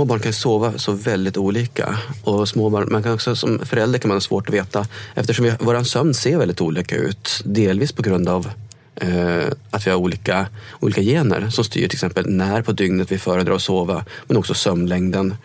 barn, 0.05 0.19
kan 0.19 0.33
sova 0.33 0.77
så 0.77 0.91
väldigt 0.91 1.37
olika. 1.37 1.97
Och 2.23 2.49
småbarn, 2.49 2.87
man 2.91 3.03
kan 3.03 3.13
också, 3.13 3.35
som 3.35 3.59
förälder 3.65 3.99
kan 3.99 4.09
man 4.09 4.15
ha 4.15 4.21
svårt 4.21 4.47
att 4.47 4.53
veta 4.53 4.87
eftersom 5.15 5.45
vi, 5.45 5.53
vår 5.59 5.83
sömn 5.83 6.13
ser 6.13 6.37
väldigt 6.37 6.61
olika 6.61 6.95
ut. 6.95 7.41
Delvis 7.45 7.91
på 7.91 8.01
grund 8.01 8.29
av 8.29 8.49
eh, 8.95 9.43
att 9.71 9.87
vi 9.87 9.91
har 9.91 9.97
olika, 9.97 10.47
olika 10.79 11.01
gener 11.01 11.49
som 11.49 11.63
styr 11.63 11.87
till 11.87 11.95
exempel 11.95 12.29
när 12.29 12.61
på 12.61 12.71
dygnet 12.71 13.11
vi 13.11 13.17
föredrar 13.17 13.55
att 13.55 13.61
sova 13.61 14.05
men 14.27 14.37
också 14.37 14.53
sömnlängden. 14.53 15.35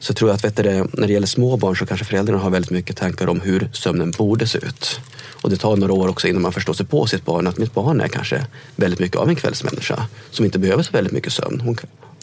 Så 0.00 0.14
tror 0.14 0.30
jag 0.30 0.34
att 0.34 0.44
vet 0.44 0.56
du, 0.56 0.62
när 0.92 1.06
det 1.06 1.12
gäller 1.12 1.26
små 1.26 1.56
barn 1.56 1.76
så 1.76 1.86
kanske 1.86 2.06
föräldrarna 2.06 2.38
har 2.38 2.50
väldigt 2.50 2.70
mycket 2.70 2.96
tankar 2.96 3.26
om 3.26 3.40
hur 3.40 3.68
sömnen 3.72 4.10
borde 4.10 4.46
se 4.46 4.58
ut. 4.58 5.00
Och 5.42 5.50
det 5.50 5.56
tar 5.56 5.76
några 5.76 5.92
år 5.92 6.08
också 6.08 6.28
innan 6.28 6.42
man 6.42 6.52
förstår 6.52 6.74
sig 6.74 6.86
på 6.86 7.06
sitt 7.06 7.24
barn 7.24 7.46
att 7.46 7.58
mitt 7.58 7.74
barn 7.74 8.00
är 8.00 8.08
kanske 8.08 8.46
väldigt 8.76 9.00
mycket 9.00 9.16
av 9.16 9.28
en 9.28 9.36
kvällsmänniska 9.36 10.06
som 10.30 10.44
inte 10.44 10.58
behöver 10.58 10.82
så 10.82 10.92
väldigt 10.92 11.12
mycket 11.12 11.32
sömn. 11.32 11.60
Hon, 11.60 11.76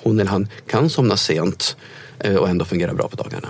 hon 0.04 0.20
eller 0.20 0.32
han 0.32 0.48
kan 0.68 0.90
somna 0.90 1.18
sent 1.18 1.78
eh, 2.20 2.36
och 2.36 2.50
ändå 2.50 2.66
fungera 2.66 2.94
bra 2.94 3.08
på 3.08 3.16
dagarna. 3.16 3.48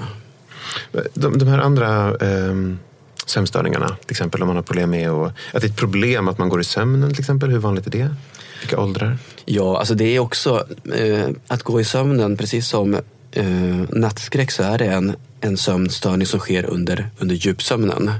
De, 1.13 1.37
de 1.37 1.47
här 1.47 1.59
andra 1.59 2.15
ehm, 2.15 2.79
sömnstörningarna? 3.25 3.87
Till 3.87 4.11
exempel 4.11 4.41
om 4.41 4.47
man 4.47 4.55
har 4.55 4.63
problem 4.63 4.89
med 4.89 5.09
att, 5.09 5.33
att 5.53 5.61
det 5.61 5.67
är 5.67 5.71
ett 5.71 5.77
problem 5.77 6.27
att 6.27 6.37
man 6.37 6.49
går 6.49 6.61
i 6.61 6.63
sömnen 6.63 7.09
till 7.09 7.19
exempel. 7.19 7.49
Hur 7.49 7.59
vanligt 7.59 7.87
är 7.87 7.91
det? 7.91 8.15
Vilka 8.61 8.79
åldrar? 8.79 9.17
Ja, 9.45 9.79
alltså 9.79 9.93
det 9.93 10.15
är 10.15 10.19
också 10.19 10.67
eh, 10.95 11.29
att 11.47 11.63
gå 11.63 11.81
i 11.81 11.83
sömnen, 11.83 12.37
precis 12.37 12.67
som 12.67 12.97
eh, 13.31 13.45
nattskräck 13.89 14.51
så 14.51 14.63
är 14.63 14.77
det 14.77 14.85
en, 14.85 15.15
en 15.41 15.57
sömnstörning 15.57 16.27
som 16.27 16.39
sker 16.39 16.65
under, 16.65 17.09
under 17.19 17.35
djupsömnen. 17.35 18.11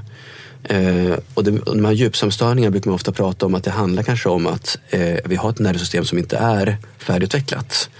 Eh, 0.64 1.18
och 1.34 1.44
det, 1.44 1.50
de 1.50 1.84
här 1.84 1.92
djupsömnstörningarna 1.92 2.70
brukar 2.70 2.90
man 2.90 2.94
ofta 2.94 3.12
prata 3.12 3.46
om 3.46 3.54
att 3.54 3.64
det 3.64 3.70
handlar 3.70 4.02
kanske 4.02 4.28
om 4.28 4.46
att 4.46 4.78
eh, 4.90 5.16
vi 5.24 5.36
har 5.36 5.50
ett 5.50 5.58
nervsystem 5.58 6.04
som 6.04 6.18
inte 6.18 6.36
är 6.36 6.76
färdigutvecklat. 6.98 7.90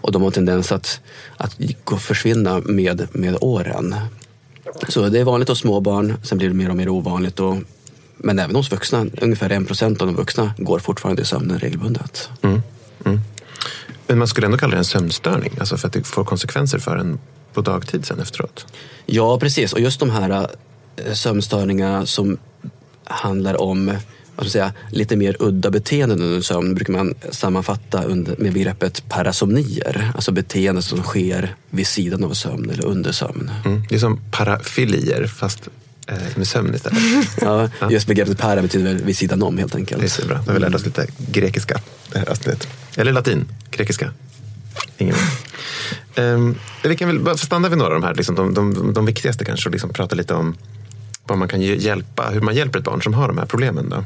Och 0.00 0.12
de 0.12 0.22
har 0.22 0.30
tendens 0.30 0.72
att, 0.72 1.00
att 1.36 1.56
försvinna 1.98 2.60
med, 2.64 3.08
med 3.12 3.36
åren. 3.40 3.94
Så 4.88 5.08
det 5.08 5.20
är 5.20 5.24
vanligt 5.24 5.48
hos 5.48 5.58
småbarn, 5.60 6.14
sen 6.22 6.38
blir 6.38 6.48
det 6.48 6.54
mer 6.54 6.70
och 6.70 6.76
mer 6.76 6.88
ovanligt. 6.88 7.40
Och, 7.40 7.56
men 8.16 8.38
även 8.38 8.56
hos 8.56 8.72
vuxna, 8.72 9.06
ungefär 9.20 9.50
en 9.50 9.64
procent 9.64 10.00
av 10.00 10.06
de 10.06 10.16
vuxna 10.16 10.54
går 10.58 10.78
fortfarande 10.78 11.22
i 11.22 11.24
sömnen 11.24 11.58
regelbundet. 11.58 12.30
Mm. 12.42 12.62
Mm. 13.04 13.20
Men 14.08 14.18
man 14.18 14.28
skulle 14.28 14.46
ändå 14.46 14.58
kalla 14.58 14.70
det 14.70 14.78
en 14.78 14.84
sömnstörning, 14.84 15.52
alltså 15.60 15.76
för 15.76 15.86
att 15.86 15.92
det 15.92 16.06
får 16.06 16.24
konsekvenser 16.24 16.78
för 16.78 16.96
en 16.96 17.18
på 17.54 17.60
dagtid 17.60 18.06
sen 18.06 18.20
efteråt? 18.20 18.66
Ja, 19.06 19.38
precis. 19.38 19.72
Och 19.72 19.80
just 19.80 20.00
de 20.00 20.10
här 20.10 20.30
äh, 20.96 21.12
sömnstörningarna 21.12 22.06
som 22.06 22.38
handlar 23.04 23.62
om 23.62 23.98
vad 24.36 24.46
säga, 24.46 24.72
lite 24.90 25.16
mer 25.16 25.36
udda 25.40 25.70
beteenden 25.70 26.22
under 26.22 26.40
sömn 26.40 26.74
brukar 26.74 26.92
man 26.92 27.14
sammanfatta 27.30 28.02
under, 28.02 28.36
med 28.36 28.52
begreppet 28.52 29.08
parasomnier. 29.08 30.12
Alltså 30.14 30.32
beteenden 30.32 30.82
som 30.82 31.02
sker 31.02 31.54
vid 31.70 31.86
sidan 31.86 32.24
av 32.24 32.32
sömn 32.32 32.70
eller 32.70 32.86
under 32.86 33.12
sömn. 33.12 33.50
Mm. 33.64 33.82
Det 33.88 33.94
är 33.94 33.98
som 33.98 34.20
parafilier 34.30 35.26
fast 35.26 35.60
eh, 35.66 35.72
med 36.36 36.48
sömn 36.48 36.74
istället. 36.74 37.02
ja, 37.40 37.68
just 37.90 38.06
begreppet 38.06 38.38
para 38.38 38.62
betyder 38.62 38.94
vid 38.94 39.16
sidan 39.16 39.42
om 39.42 39.58
helt 39.58 39.74
enkelt. 39.74 40.00
Det 40.00 40.24
är 40.24 40.28
bra. 40.28 40.36
Då 40.36 40.50
har 40.50 40.54
vi 40.54 40.60
lärt 40.60 40.74
oss 40.74 40.84
lite 40.84 41.06
grekiska 41.16 41.80
det 42.12 42.18
här 42.18 42.30
avsnittet. 42.30 42.68
Eller 42.96 43.12
latin, 43.12 43.48
grekiska. 43.70 44.12
Ingen 44.98 45.14
um, 46.16 46.58
Vi 46.82 46.96
kan 46.96 47.08
väl 47.08 47.20
bara 47.20 47.36
stanna 47.36 47.68
vid 47.68 47.78
några 47.78 47.94
av 47.94 48.00
de 48.00 48.06
här, 48.06 48.14
liksom, 48.14 48.34
de, 48.34 48.54
de, 48.54 48.92
de 48.92 49.06
viktigaste 49.06 49.44
kanske 49.44 49.68
och 49.68 49.72
liksom 49.72 49.90
prata 49.90 50.16
lite 50.16 50.34
om 50.34 50.56
vad 51.26 51.38
man 51.38 51.48
kan 51.48 51.60
hjälpa, 51.60 52.30
hur 52.30 52.40
man 52.40 52.54
hjälper 52.54 52.78
ett 52.78 52.84
barn 52.84 53.02
som 53.02 53.14
har 53.14 53.28
de 53.28 53.38
här 53.38 53.46
problemen. 53.46 53.88
Då. 53.88 54.04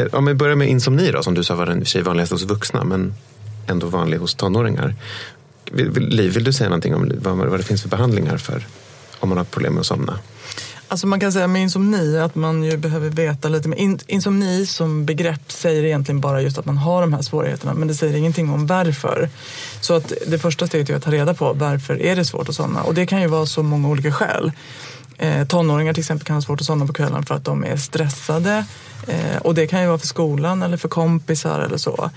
Eh, 0.00 0.06
om 0.12 0.26
vi 0.26 0.34
börjar 0.34 0.56
med 0.56 0.68
insomni 0.68 1.10
då, 1.10 1.22
som 1.22 1.34
du 1.34 1.44
sa 1.44 1.54
var 1.54 1.66
den 1.66 2.04
vanligaste 2.04 2.34
hos 2.34 2.42
vuxna 2.42 2.84
men 2.84 3.14
ändå 3.66 3.86
vanlig 3.86 4.18
hos 4.18 4.34
tonåringar. 4.34 4.94
Liv, 5.96 6.32
vill 6.32 6.44
du 6.44 6.52
säga 6.52 6.68
någonting 6.68 6.94
om 6.94 7.12
vad, 7.18 7.36
vad 7.36 7.60
det 7.60 7.64
finns 7.64 7.82
för 7.82 7.88
behandlingar 7.88 8.36
för 8.36 8.66
om 9.20 9.28
man 9.28 9.38
har 9.38 9.44
problem 9.44 9.72
med 9.72 9.80
att 9.80 9.86
somna? 9.86 10.18
Alltså 10.90 11.06
man 11.06 11.20
kan 11.20 11.32
säga 11.32 11.46
med 11.46 11.62
insomni 11.62 12.18
att 12.18 12.34
man 12.34 12.62
ju 12.62 12.76
behöver 12.76 13.10
veta 13.10 13.48
lite 13.48 13.68
mer. 13.68 13.98
insomni 14.06 14.66
som 14.66 15.06
begrepp 15.06 15.52
säger 15.52 15.84
egentligen 15.84 16.20
bara 16.20 16.40
just 16.40 16.58
att 16.58 16.64
man 16.64 16.78
har 16.78 17.00
de 17.00 17.12
här 17.12 17.22
svårigheterna 17.22 17.74
men 17.74 17.88
det 17.88 17.94
säger 17.94 18.18
ingenting 18.18 18.50
om 18.50 18.66
varför. 18.66 19.28
Så 19.80 19.94
att 19.94 20.12
det 20.26 20.38
första 20.38 20.66
steget 20.66 20.90
är 20.90 20.94
att 20.94 21.02
ta 21.02 21.10
reda 21.10 21.34
på 21.34 21.52
varför 21.52 22.02
är 22.02 22.16
det 22.16 22.24
svårt 22.24 22.48
att 22.48 22.54
somna 22.54 22.82
och 22.82 22.94
det 22.94 23.06
kan 23.06 23.20
ju 23.20 23.26
vara 23.26 23.46
så 23.46 23.62
många 23.62 23.88
olika 23.88 24.12
skäl. 24.12 24.52
Eh, 25.18 25.46
tonåringar 25.46 25.92
till 25.92 26.00
exempel 26.00 26.26
kan 26.26 26.36
ha 26.36 26.42
svårt 26.42 26.60
att 26.60 26.66
somna 26.66 26.86
på 26.86 26.92
kvällen 26.92 27.22
för 27.22 27.34
att 27.34 27.44
de 27.44 27.64
är 27.64 27.76
stressade. 27.76 28.64
Eh, 29.06 29.36
och 29.42 29.54
det 29.54 29.66
kan 29.66 29.80
ju 29.80 29.86
vara 29.86 29.98
för 29.98 30.06
skolan 30.06 30.62
eller 30.62 30.76
för 30.76 30.88
kompisar 30.88 31.60
eller 31.60 31.76
så. 31.76 32.10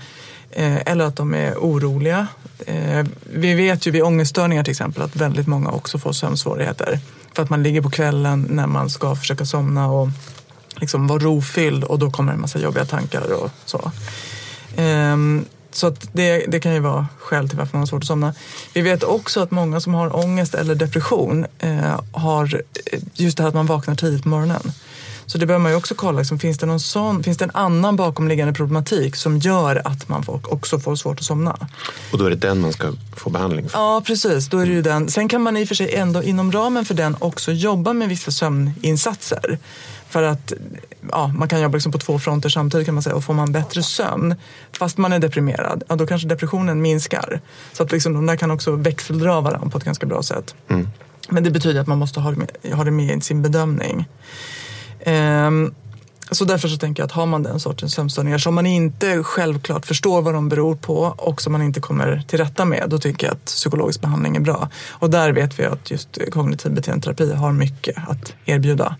Eh, 0.50 0.76
eller 0.86 1.04
att 1.04 1.16
de 1.16 1.34
är 1.34 1.54
oroliga. 1.54 2.26
Eh, 2.66 3.06
vi 3.22 3.54
vet 3.54 3.86
ju 3.86 3.90
vid 3.90 4.02
ångeststörningar 4.02 4.64
till 4.64 4.70
exempel 4.70 5.02
att 5.02 5.16
väldigt 5.16 5.46
många 5.46 5.70
också 5.70 5.98
får 5.98 6.12
sömnsvårigheter. 6.12 7.00
För 7.34 7.42
att 7.42 7.50
man 7.50 7.62
ligger 7.62 7.82
på 7.82 7.90
kvällen 7.90 8.46
när 8.50 8.66
man 8.66 8.90
ska 8.90 9.16
försöka 9.16 9.46
somna 9.46 9.86
och 9.86 10.08
liksom 10.76 11.06
vara 11.06 11.18
rofylld 11.18 11.84
och 11.84 11.98
då 11.98 12.10
kommer 12.10 12.32
en 12.32 12.40
massa 12.40 12.58
jobbiga 12.58 12.84
tankar 12.84 13.32
och 13.32 13.50
så. 13.64 13.92
Ehm, 14.76 15.44
så 15.70 15.86
att 15.86 16.08
det, 16.12 16.46
det 16.48 16.60
kan 16.60 16.74
ju 16.74 16.80
vara 16.80 17.06
skäl 17.18 17.48
till 17.48 17.58
varför 17.58 17.76
man 17.76 17.80
har 17.80 17.86
svårt 17.86 18.02
att 18.02 18.06
somna. 18.06 18.34
Vi 18.74 18.80
vet 18.80 19.02
också 19.02 19.40
att 19.40 19.50
många 19.50 19.80
som 19.80 19.94
har 19.94 20.16
ångest 20.16 20.54
eller 20.54 20.74
depression 20.74 21.46
eh, 21.58 22.00
har 22.12 22.62
eh, 22.92 23.00
just 23.14 23.36
det 23.36 23.42
här 23.42 23.48
att 23.48 23.54
man 23.54 23.66
vaknar 23.66 23.94
tidigt 23.94 24.22
på 24.22 24.28
morgonen. 24.28 24.72
Så 25.26 25.38
det 25.38 25.46
behöver 25.46 25.62
man 25.62 25.72
ju 25.72 25.78
också 25.78 25.94
kolla, 25.94 26.18
liksom, 26.18 26.38
finns, 26.38 26.58
det 26.58 26.66
någon 26.66 26.80
sån, 26.80 27.22
finns 27.22 27.38
det 27.38 27.44
en 27.44 27.50
annan 27.54 27.96
bakomliggande 27.96 28.52
problematik 28.54 29.16
som 29.16 29.38
gör 29.38 29.82
att 29.84 30.08
man 30.08 30.24
också 30.28 30.78
får 30.78 30.96
svårt 30.96 31.18
att 31.18 31.24
somna? 31.24 31.56
Och 32.12 32.18
då 32.18 32.24
är 32.24 32.30
det 32.30 32.36
den 32.36 32.60
man 32.60 32.72
ska 32.72 32.92
få 33.16 33.30
behandling 33.30 33.68
för? 33.68 33.78
Ja, 33.78 34.02
precis. 34.06 34.48
Då 34.48 34.58
är 34.58 34.66
det 34.66 34.72
ju 34.72 34.82
den. 34.82 35.08
Sen 35.08 35.28
kan 35.28 35.42
man 35.42 35.56
i 35.56 35.64
och 35.64 35.68
för 35.68 35.74
sig 35.74 35.94
ändå 35.94 36.22
inom 36.22 36.52
ramen 36.52 36.84
för 36.84 36.94
den 36.94 37.16
också 37.18 37.52
jobba 37.52 37.92
med 37.92 38.08
vissa 38.08 38.30
sömninsatser. 38.30 39.58
För 40.08 40.22
att 40.22 40.52
ja, 41.10 41.26
man 41.26 41.48
kan 41.48 41.60
jobba 41.60 41.76
liksom 41.76 41.92
på 41.92 41.98
två 41.98 42.18
fronter 42.18 42.48
samtidigt 42.48 42.86
kan 42.86 42.94
man 42.94 43.02
säga. 43.02 43.16
Och 43.16 43.24
får 43.24 43.34
man 43.34 43.52
bättre 43.52 43.82
sömn 43.82 44.34
fast 44.72 44.98
man 44.98 45.12
är 45.12 45.18
deprimerad, 45.18 45.82
ja, 45.88 45.96
då 45.96 46.06
kanske 46.06 46.28
depressionen 46.28 46.82
minskar. 46.82 47.40
Så 47.72 47.82
att 47.82 47.92
liksom, 47.92 48.14
de 48.14 48.26
där 48.26 48.36
kan 48.36 48.50
också 48.50 48.76
växeldra 48.76 49.40
varandra 49.40 49.70
på 49.70 49.78
ett 49.78 49.84
ganska 49.84 50.06
bra 50.06 50.22
sätt. 50.22 50.54
Mm. 50.68 50.88
Men 51.28 51.44
det 51.44 51.50
betyder 51.50 51.80
att 51.80 51.86
man 51.86 51.98
måste 51.98 52.20
ha 52.20 52.30
det 52.30 52.36
med, 52.36 52.74
ha 52.74 52.84
det 52.84 52.90
med 52.90 53.18
i 53.18 53.20
sin 53.20 53.42
bedömning. 53.42 54.08
Ehm, 55.02 55.74
så 56.30 56.44
därför 56.44 56.68
så 56.68 56.76
tänker 56.76 57.02
jag 57.02 57.06
att 57.06 57.12
har 57.12 57.26
man 57.26 57.42
den 57.42 57.60
sortens 57.60 57.94
sömnstörningar 57.94 58.38
som 58.38 58.54
man 58.54 58.66
inte 58.66 59.22
självklart 59.22 59.86
förstår 59.86 60.22
vad 60.22 60.34
de 60.34 60.48
beror 60.48 60.76
på 60.76 61.14
och 61.18 61.42
som 61.42 61.52
man 61.52 61.62
inte 61.62 61.80
kommer 61.80 62.22
till 62.28 62.38
rätta 62.38 62.64
med, 62.64 62.84
då 62.88 62.98
tycker 62.98 63.26
jag 63.26 63.34
att 63.34 63.44
psykologisk 63.44 64.00
behandling 64.00 64.36
är 64.36 64.40
bra. 64.40 64.68
Och 64.90 65.10
där 65.10 65.32
vet 65.32 65.58
vi 65.58 65.64
att 65.64 65.90
just 65.90 66.18
kognitiv 66.30 66.72
beteendeterapi 66.72 67.32
har 67.32 67.52
mycket 67.52 67.96
att 68.08 68.34
erbjuda. 68.44 68.96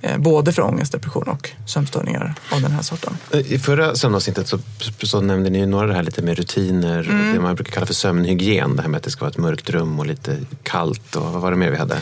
Eh, 0.00 0.18
både 0.18 0.52
för 0.52 0.62
ångest, 0.62 0.92
depression 0.92 1.28
och 1.28 1.50
sömnstörningar 1.66 2.34
av 2.52 2.62
den 2.62 2.70
här 2.70 2.82
sorten. 2.82 3.16
Eh, 3.30 3.52
I 3.52 3.58
förra 3.58 3.94
sömnavsnittet 3.94 4.48
så, 4.48 4.58
så 5.02 5.20
nämnde 5.20 5.50
ni 5.50 5.66
några 5.66 5.86
det 5.86 5.94
här 5.94 6.02
lite 6.02 6.22
med 6.22 6.36
rutiner 6.36 7.00
mm. 7.08 7.28
och 7.28 7.34
det 7.34 7.40
man 7.40 7.54
brukar 7.54 7.72
kalla 7.72 7.86
för 7.86 7.94
sömnhygien. 7.94 8.76
Det 8.76 8.82
här 8.82 8.88
med 8.88 8.98
att 8.98 9.04
det 9.04 9.10
ska 9.10 9.20
vara 9.20 9.30
ett 9.30 9.38
mörkt 9.38 9.70
rum 9.70 9.98
och 9.98 10.06
lite 10.06 10.36
kallt 10.62 11.16
och 11.16 11.32
vad 11.32 11.42
var 11.42 11.50
det 11.50 11.56
mer 11.56 11.70
vi 11.70 11.76
hade? 11.76 11.98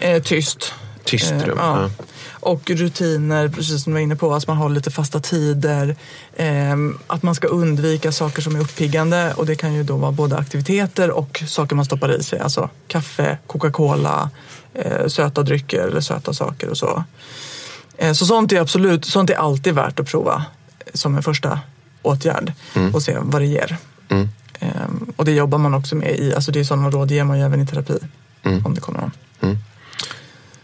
Eh, 0.00 0.22
tyst. 0.22 0.72
Tyst 1.04 1.30
rum. 1.30 1.58
Eh, 1.58 1.64
ja. 1.64 1.82
Ja. 1.82 2.04
Och 2.40 2.70
rutiner, 2.70 3.48
precis 3.48 3.84
som 3.84 3.92
du 3.92 3.94
var 3.94 4.00
inne 4.00 4.16
på, 4.16 4.34
att 4.34 4.46
man 4.46 4.56
har 4.56 4.68
lite 4.68 4.90
fasta 4.90 5.20
tider. 5.20 5.96
Eh, 6.36 6.76
att 7.06 7.22
man 7.22 7.34
ska 7.34 7.48
undvika 7.48 8.12
saker 8.12 8.42
som 8.42 8.56
är 8.56 8.60
uppiggande 8.60 9.32
och 9.36 9.46
det 9.46 9.54
kan 9.54 9.74
ju 9.74 9.82
då 9.82 9.96
vara 9.96 10.12
både 10.12 10.36
aktiviteter 10.36 11.10
och 11.10 11.42
saker 11.46 11.76
man 11.76 11.84
stoppar 11.84 12.20
i 12.20 12.22
sig. 12.22 12.40
Alltså 12.40 12.70
kaffe, 12.88 13.38
Coca-Cola, 13.46 14.30
eh, 14.74 15.06
söta 15.06 15.42
drycker 15.42 15.88
eller 15.88 16.00
söta 16.00 16.32
saker 16.32 16.68
och 16.68 16.78
så. 16.78 17.04
Eh, 17.96 18.12
så 18.12 18.26
sånt 18.26 18.52
är 18.52 18.60
absolut, 18.60 19.04
sånt 19.04 19.30
är 19.30 19.36
alltid 19.36 19.74
värt 19.74 20.00
att 20.00 20.10
prova 20.10 20.44
som 20.94 21.16
en 21.16 21.22
första 21.22 21.60
åtgärd 22.02 22.52
mm. 22.74 22.94
och 22.94 23.02
se 23.02 23.16
vad 23.20 23.42
det 23.42 23.46
ger. 23.46 23.76
Mm. 24.08 24.28
Ehm, 24.58 25.12
och 25.16 25.24
det 25.24 25.32
jobbar 25.32 25.58
man 25.58 25.74
också 25.74 25.94
med 25.94 26.18
i, 26.18 26.34
alltså 26.34 26.52
det 26.52 26.60
är 26.60 26.64
sådana 26.64 26.90
råd 26.90 27.10
ger 27.10 27.24
man 27.24 27.38
ju 27.38 27.44
även 27.44 27.60
i 27.60 27.66
terapi 27.66 27.98
mm. 28.42 28.66
om 28.66 28.74
det 28.74 28.80
kommer 28.80 29.00
någon. 29.00 29.12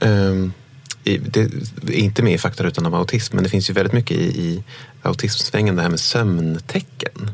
Um 0.00 0.52
det 1.04 1.40
är 1.40 1.92
inte 1.92 2.22
med 2.22 2.34
i 2.34 2.38
faktarutan 2.38 2.86
om 2.86 2.94
autism, 2.94 3.36
men 3.36 3.44
det 3.44 3.50
finns 3.50 3.70
ju 3.70 3.74
väldigt 3.74 3.92
mycket 3.92 4.16
i, 4.16 4.24
i 4.24 4.64
autismsvängen 5.02 5.76
det 5.76 5.82
här 5.82 5.88
med 5.88 6.00
sömntecken. 6.00 7.30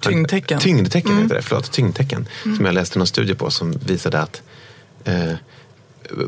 Tyngdtecken. 0.00 0.60
Tyngdtecken 0.60 1.10
mm. 1.10 1.22
heter 1.22 1.34
det, 1.34 1.42
förlåt. 1.42 1.72
Tyngdtecken. 1.72 2.28
Mm. 2.44 2.56
Som 2.56 2.66
jag 2.66 2.74
läste 2.74 2.98
någon 2.98 3.06
studie 3.06 3.34
på 3.34 3.50
som 3.50 3.72
visade 3.72 4.20
att 4.20 4.42
eh, 5.04 5.32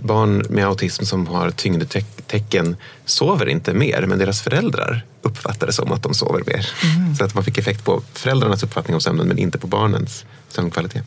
barn 0.02 0.44
med 0.50 0.66
autism 0.66 1.04
som 1.04 1.26
har 1.26 1.50
tyngdtecken 1.50 2.76
sover 3.04 3.48
inte 3.48 3.74
mer, 3.74 4.06
men 4.06 4.18
deras 4.18 4.42
föräldrar 4.42 5.06
uppfattar 5.22 5.66
det 5.66 5.72
som 5.72 5.92
att 5.92 6.02
de 6.02 6.14
sover 6.14 6.42
mer. 6.46 6.68
Mm. 6.96 7.14
Så 7.14 7.24
att 7.24 7.34
man 7.34 7.44
fick 7.44 7.58
effekt 7.58 7.84
på 7.84 8.02
föräldrarnas 8.12 8.62
uppfattning 8.62 8.94
om 8.94 9.00
sömnen, 9.00 9.28
men 9.28 9.38
inte 9.38 9.58
på 9.58 9.66
barnens 9.66 10.24
sömnkvalitet. 10.48 11.04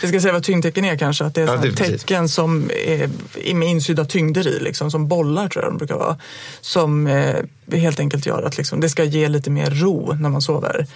Jag 0.00 0.08
ska 0.08 0.20
säga 0.20 0.32
vad 0.32 0.42
tyngdtecken 0.42 0.84
är 0.84 0.98
kanske, 0.98 1.24
att 1.24 1.34
det 1.34 1.42
är, 1.42 1.46
ja, 1.46 1.56
det 1.56 1.68
är 1.68 1.72
tecken 1.72 2.28
som 2.28 2.70
är 2.86 3.54
med 3.54 3.68
insydda 3.68 4.04
tyngder 4.04 4.46
i, 4.46 4.60
liksom, 4.60 4.90
som 4.90 5.08
bollar 5.08 5.48
tror 5.48 5.64
jag 5.64 5.72
de 5.72 5.78
brukar 5.78 5.94
vara. 5.96 6.18
Som 6.60 7.06
eh, 7.06 7.36
helt 7.72 8.00
enkelt 8.00 8.26
gör 8.26 8.42
att 8.42 8.58
liksom, 8.58 8.80
det 8.80 8.88
ska 8.88 9.04
ge 9.04 9.28
lite 9.28 9.50
mer 9.50 9.70
ro 9.70 10.12
när 10.12 10.28
man 10.28 10.42
sover. 10.42 10.86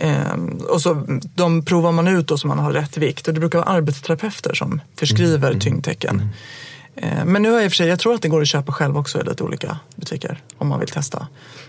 Ehm, 0.00 0.60
och 0.68 0.82
så, 0.82 1.06
de 1.34 1.64
provar 1.64 1.92
man 1.92 2.08
ut 2.08 2.26
då 2.26 2.38
så 2.38 2.46
man 2.46 2.58
har 2.58 2.72
rätt 2.72 2.96
vikt 2.96 3.28
och 3.28 3.34
det 3.34 3.40
brukar 3.40 3.58
vara 3.58 3.68
arbetsterapeuter 3.68 4.54
som 4.54 4.80
förskriver 4.96 5.48
mm. 5.48 5.60
tyngdtecken. 5.60 6.14
Mm. 6.14 7.18
Ehm, 7.18 7.28
men 7.28 7.42
nu 7.42 7.50
har 7.50 7.56
jag 7.56 7.64
i 7.64 7.68
och 7.68 7.72
för 7.72 7.76
sig, 7.76 7.88
jag 7.88 7.98
tror 7.98 8.14
att 8.14 8.22
det 8.22 8.28
går 8.28 8.42
att 8.42 8.48
köpa 8.48 8.72
själv 8.72 8.98
också 8.98 9.20
i 9.20 9.24
lite 9.24 9.44
olika 9.44 9.78
butiker 9.96 10.42
om 10.58 10.68
man 10.68 10.80
vill 10.80 10.88
testa. 10.88 11.26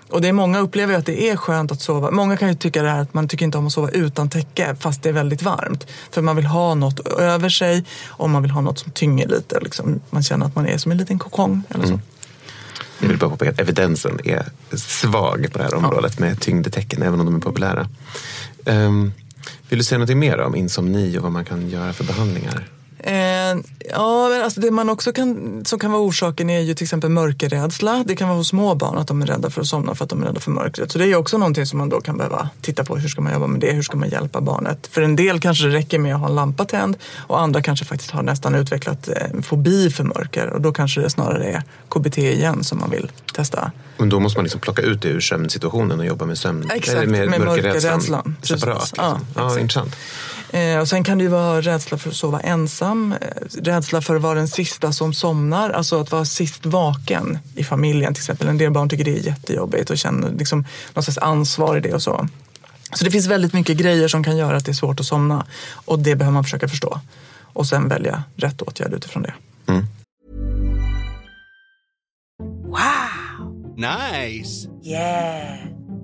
Och 0.10 0.22
det 0.22 0.28
är 0.28 0.34
många 0.34 0.60
upplever 0.60 0.94
att 0.94 1.06
det 1.06 1.30
är 1.30 1.36
skönt 1.36 1.72
att 1.72 1.82
sova. 1.82 2.12
Många 2.12 2.38
kan 2.38 2.50
ju 2.50 2.56
tycka 2.56 2.84
det 2.84 2.90
här 2.90 3.02
att 3.02 3.14
man 3.14 3.28
tycker 3.28 3.46
inte 3.46 3.58
om 3.58 3.68
att 3.68 3.74
sova 3.74 3.90
utan 3.90 4.30
täcke 4.30 4.76
fast 4.80 5.04
det 5.04 5.10
är 5.10 5.14
väldigt 5.14 5.42
varmt. 5.42 5.88
För 6.12 6.22
man 6.22 6.36
vill 6.36 6.46
ha 6.46 6.76
något 6.76 7.08
över 7.08 7.50
sig 7.50 7.86
och 8.08 8.30
man 8.30 8.42
vill 8.42 8.52
ha 8.52 8.62
något 8.62 8.80
som 8.80 8.92
tynger 8.92 9.28
lite. 9.28 9.60
Liksom. 9.60 10.02
Man 10.10 10.24
känner 10.24 10.46
att 10.46 10.56
man 10.56 10.68
är 10.68 10.78
som 10.78 10.92
en 10.92 10.98
liten 10.98 11.20
kokong 11.20 11.64
eller 11.70 11.84
så. 11.84 11.94
Mm. 11.94 12.02
Jag 13.02 13.08
vill 13.08 13.18
bara 13.18 13.30
påpeka 13.30 13.52
att 13.52 13.60
evidensen 13.60 14.20
är 14.24 14.46
svag 14.78 15.48
på 15.52 15.58
det 15.58 15.64
här 15.64 15.74
området 15.74 16.20
med 16.20 16.40
tyngdtecken, 16.40 17.02
även 17.02 17.20
om 17.20 17.26
de 17.26 17.36
är 17.36 17.40
populära. 17.40 17.88
Um, 18.66 19.14
vill 19.70 19.80
du 19.80 19.84
säga 19.86 20.00
något 20.00 20.18
mer 20.18 20.40
om 20.40 20.56
insomni 20.56 21.18
och 21.18 21.24
vad 21.24 21.32
man 21.32 21.46
kan 21.46 21.70
göra 21.70 21.94
för 21.94 22.04
behandlingar? 22.04 22.68
Eh, 23.04 23.14
ja, 23.90 24.30
men 24.30 24.44
alltså 24.44 24.62
det 24.62 24.72
man 24.72 24.90
också 24.90 25.14
kan, 25.14 25.62
som 25.66 25.80
kan 25.80 25.92
vara 25.92 26.02
orsaken 26.02 26.50
är 26.50 26.60
ju 26.60 26.74
till 26.74 26.84
exempel 26.84 27.10
mörkerrädsla. 27.10 28.04
Det 28.08 28.16
kan 28.16 28.28
vara 28.28 28.38
hos 28.38 28.48
små 28.48 28.76
barn 28.76 28.98
att 28.98 29.08
de 29.08 29.22
är 29.22 29.26
rädda 29.26 29.50
för 29.50 29.62
att 29.62 29.68
somna 29.68 29.96
för 29.96 30.04
att 30.04 30.10
de 30.10 30.22
är 30.24 30.28
rädda 30.28 30.40
för 30.40 30.52
mörkret. 30.52 30.92
Så 30.92 30.98
det 30.98 31.06
är 31.06 31.16
också 31.16 31.38
någonting 31.38 31.66
som 31.66 31.80
man 31.80 31.90
då 31.90 32.02
kan 32.02 32.18
behöva 32.18 32.50
titta 32.62 32.84
på. 32.84 32.98
Hur 32.98 33.10
ska 33.10 33.22
man 33.22 33.34
jobba 33.34 33.48
med 33.48 33.62
det? 33.62 33.72
Hur 33.72 33.82
ska 33.82 33.98
man 33.98 34.10
hjälpa 34.10 34.42
barnet? 34.42 34.88
För 34.88 35.02
en 35.02 35.16
del 35.16 35.40
kanske 35.40 35.66
det 35.66 35.74
räcker 35.74 36.00
med 36.00 36.16
att 36.16 36.22
ha 36.22 36.28
en 36.28 36.36
lampa 36.36 36.66
tänd 36.66 36.98
och 37.28 37.42
andra 37.42 37.62
kanske 37.62 37.86
faktiskt 37.86 38.12
har 38.12 38.24
nästan 38.24 38.56
utvecklat 38.56 39.08
eh, 39.08 39.42
fobi 39.44 39.90
för 39.90 40.04
mörker 40.04 40.48
och 40.48 40.62
då 40.62 40.74
kanske 40.74 41.02
det 41.02 41.10
snarare 41.10 41.46
är 41.46 41.64
KBT 41.90 42.18
igen 42.18 42.64
som 42.64 42.80
man 42.80 42.90
vill 42.90 43.12
testa. 43.34 43.72
Men 43.98 44.10
då 44.10 44.20
måste 44.20 44.38
man 44.38 44.44
liksom 44.44 44.62
plocka 44.62 44.82
ut 44.82 45.02
det 45.02 45.08
ur 45.08 45.20
sömnsituationen 45.20 46.00
och 46.00 46.06
jobba 46.06 46.26
med 46.26 46.38
sömn. 46.38 46.70
Exakt, 46.74 46.98
eller 46.98 47.08
med 47.08 47.40
mörkerrädslan 47.40 47.92
mörkerrädslan. 47.94 48.36
Separat. 48.42 48.82
Liksom. 48.82 49.04
Ja, 49.06 49.20
Ja, 49.36 49.60
intressant. 49.60 49.96
Eh, 50.52 50.80
och 50.80 50.88
sen 50.88 51.04
kan 51.04 51.18
det 51.18 51.24
ju 51.24 51.30
vara 51.30 51.62
rädsla 51.62 51.98
för 51.98 52.10
att 52.10 52.16
sova 52.16 52.40
ensam, 52.40 53.14
eh, 53.22 53.28
rädsla 53.62 54.02
för 54.02 54.16
att 54.16 54.22
vara 54.22 54.36
den 54.36 54.48
sista 54.48 54.92
som 54.92 55.14
somnar, 55.14 55.70
alltså 55.70 56.02
att 56.02 56.12
vara 56.12 56.26
sist 56.26 56.66
vaken 56.66 57.40
i 57.56 57.64
familjen 57.64 58.14
till 58.14 58.22
exempel. 58.22 58.48
En 58.48 58.58
del 58.58 58.72
barn 58.72 58.90
tycker 58.90 59.04
det 59.04 59.18
är 59.18 59.26
jättejobbigt 59.26 59.90
och 59.90 59.98
känner 59.98 60.32
liksom 60.32 60.66
någon 60.94 61.04
slags 61.04 61.18
ansvar 61.18 61.78
i 61.78 61.80
det 61.80 61.94
och 61.94 62.02
så. 62.02 62.28
Så 62.94 63.06
det 63.06 63.12
finns 63.12 63.28
väldigt 63.28 63.54
mycket 63.54 63.78
grejer 63.78 64.08
som 64.08 64.24
kan 64.24 64.38
göra 64.38 64.58
att 64.58 64.66
det 64.66 64.72
är 64.72 64.74
svårt 64.74 65.00
att 65.00 65.06
somna 65.06 65.46
och 65.74 66.00
det 66.00 66.16
behöver 66.16 66.34
man 66.34 66.44
försöka 66.44 66.68
förstå. 66.68 67.00
Och 67.54 67.68
sen 67.68 67.88
välja 67.88 68.24
rätt 68.36 68.62
åtgärd 68.62 68.94
utifrån 68.94 69.24
det. 69.24 69.34
Nice. 73.76 74.68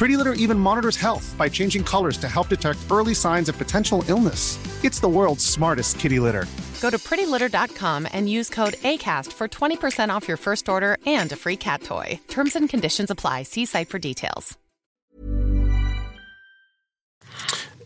Pretty 0.00 0.16
Litter 0.16 0.32
even 0.44 0.58
monitors 0.58 0.96
health 0.96 1.36
by 1.36 1.50
changing 1.50 1.84
colors 1.84 2.16
to 2.18 2.26
help 2.26 2.48
detect 2.48 2.78
early 2.90 3.14
signs 3.14 3.50
of 3.50 3.58
potential 3.58 4.02
illness. 4.08 4.58
It's 4.82 5.00
the 5.00 5.08
world's 5.08 5.44
smartest 5.44 5.98
kitty 5.98 6.18
litter. 6.18 6.46
Go 6.80 6.88
to 6.88 6.96
prettylitter.com 6.96 8.08
and 8.12 8.26
use 8.26 8.48
code 8.48 8.76
ACAST 8.82 9.32
for 9.34 9.46
20% 9.46 10.16
off 10.16 10.26
your 10.26 10.38
first 10.38 10.68
order 10.68 10.96
and 11.20 11.32
a 11.32 11.36
free 11.36 11.56
cat 11.56 11.82
toy. 11.82 12.18
Terms 12.28 12.56
and 12.56 12.70
conditions 12.70 13.10
apply. 13.10 13.42
See 13.42 13.66
site 13.66 13.88
for 13.90 13.98
details. 13.98 14.58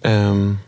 Ehm, 0.03 0.59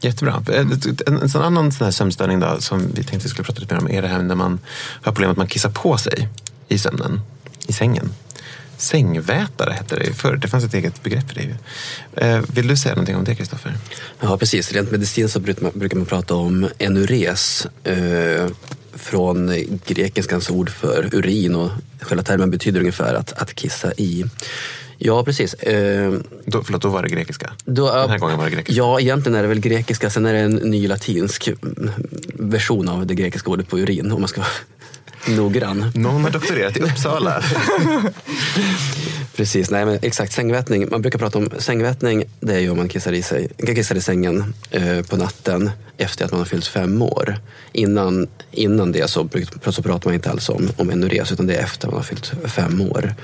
jättebra. 0.00 0.42
En, 0.48 0.72
en, 1.06 1.22
en 1.22 1.42
annan 1.42 1.72
sån 1.72 1.84
här 1.84 1.92
sömnstörning 1.92 2.40
då, 2.40 2.60
som 2.60 2.78
vi 2.78 3.04
tänkte 3.04 3.18
vi 3.18 3.28
skulle 3.28 3.44
prata 3.44 3.60
lite 3.60 3.74
mer 3.74 3.82
om 3.82 3.90
är 3.90 4.02
det 4.02 4.08
här 4.08 4.22
när 4.22 4.34
man 4.34 4.60
har 5.02 5.12
problem 5.12 5.30
att 5.30 5.36
man 5.36 5.46
kissar 5.46 5.70
på 5.70 5.98
sig 5.98 6.28
i 6.68 6.78
sömnen, 6.78 7.20
i 7.66 7.72
sängen. 7.72 8.10
Sängvätare 8.78 9.72
hette 9.72 9.96
det 9.96 10.12
förr. 10.14 10.36
Det 10.36 10.48
fanns 10.48 10.64
ett 10.64 10.74
eget 10.74 11.02
begrepp 11.02 11.28
för 11.30 11.34
det. 11.34 11.56
Eh, 12.26 12.40
vill 12.54 12.68
du 12.68 12.76
säga 12.76 12.94
någonting 12.94 13.16
om 13.16 13.24
det, 13.24 13.34
Kristoffer? 13.34 13.74
Ja, 14.20 14.38
precis. 14.38 14.72
Rent 14.72 14.90
medicinskt 14.90 15.32
så 15.34 15.40
brukar 15.40 15.62
man, 15.62 15.72
brukar 15.74 15.96
man 15.96 16.06
prata 16.06 16.34
om 16.34 16.68
enures. 16.78 17.66
Eh, 17.84 18.46
från 18.94 19.52
grekiskans 19.86 20.50
ord 20.50 20.70
för 20.70 21.08
urin 21.12 21.54
och 21.54 21.70
själva 22.00 22.22
termen 22.24 22.50
betyder 22.50 22.80
ungefär 22.80 23.14
att, 23.14 23.32
att 23.32 23.54
kissa 23.54 23.92
i. 23.96 24.24
Ja, 24.98 25.24
precis. 25.24 25.54
Eh, 25.54 26.12
Då, 26.44 26.62
förlåt, 26.64 26.82
då 26.82 26.88
var 26.88 27.02
det 27.02 27.08
grekiska. 27.08 27.50
då, 27.64 27.92
Den 27.94 28.10
här 28.10 28.18
gången 28.18 28.38
var 28.38 28.44
det 28.44 28.50
grekiska. 28.50 28.78
Ja, 28.82 29.00
egentligen 29.00 29.38
är 29.38 29.42
det 29.42 29.48
väl 29.48 29.60
grekiska. 29.60 30.10
Sen 30.10 30.26
är 30.26 30.32
det 30.32 30.38
en 30.40 30.54
ny 30.54 30.88
latinsk 30.88 31.48
version 32.34 32.88
av 32.88 33.06
det 33.06 33.14
grekiska 33.14 33.50
ordet 33.50 33.68
på 33.68 33.78
urin 33.78 34.12
om 34.12 34.20
man 34.20 34.28
ska 34.28 34.40
vara 34.40 34.50
noggrann. 35.36 35.90
Någon 35.94 36.22
har 36.24 36.30
doktorerat 36.30 36.76
i 36.76 36.80
Uppsala. 36.80 37.42
Precis, 39.36 39.70
nej 39.70 39.84
men 39.86 39.98
exakt 40.02 40.32
sängvätning. 40.32 40.88
Man 40.90 41.02
brukar 41.02 41.18
prata 41.18 41.38
om 41.38 41.50
sängvätning, 41.58 42.24
det 42.40 42.54
är 42.54 42.58
ju 42.58 42.70
om 42.70 42.76
man 42.76 42.88
kissar 42.88 43.12
i, 43.12 43.22
sig, 43.22 43.48
kissar 43.66 43.94
i 43.94 44.00
sängen 44.00 44.54
eh, 44.70 45.02
på 45.02 45.16
natten 45.16 45.70
efter 45.96 46.24
att 46.24 46.30
man 46.30 46.40
har 46.40 46.44
fyllt 46.46 46.66
fem 46.66 47.02
år. 47.02 47.38
Innan, 47.72 48.28
innan 48.50 48.92
det 48.92 49.10
så, 49.10 49.28
så 49.70 49.82
pratar 49.82 50.08
man 50.10 50.14
inte 50.14 50.30
alls 50.30 50.48
om, 50.48 50.70
om 50.76 50.90
enures 50.90 51.32
utan 51.32 51.46
det 51.46 51.54
är 51.56 51.62
efter 51.62 51.88
man 51.88 51.96
har 51.96 52.02
fyllt 52.02 52.32
fem 52.44 52.80
år. 52.80 53.14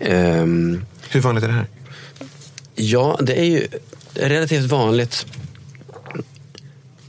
Ehm, 0.00 0.84
Hur 1.10 1.20
vanligt 1.20 1.44
är 1.44 1.48
det 1.48 1.54
här? 1.54 1.66
ja, 2.74 3.18
det 3.22 3.40
är 3.40 3.44
ju 3.44 3.66
relativt 4.14 4.64
vanligt. 4.70 5.26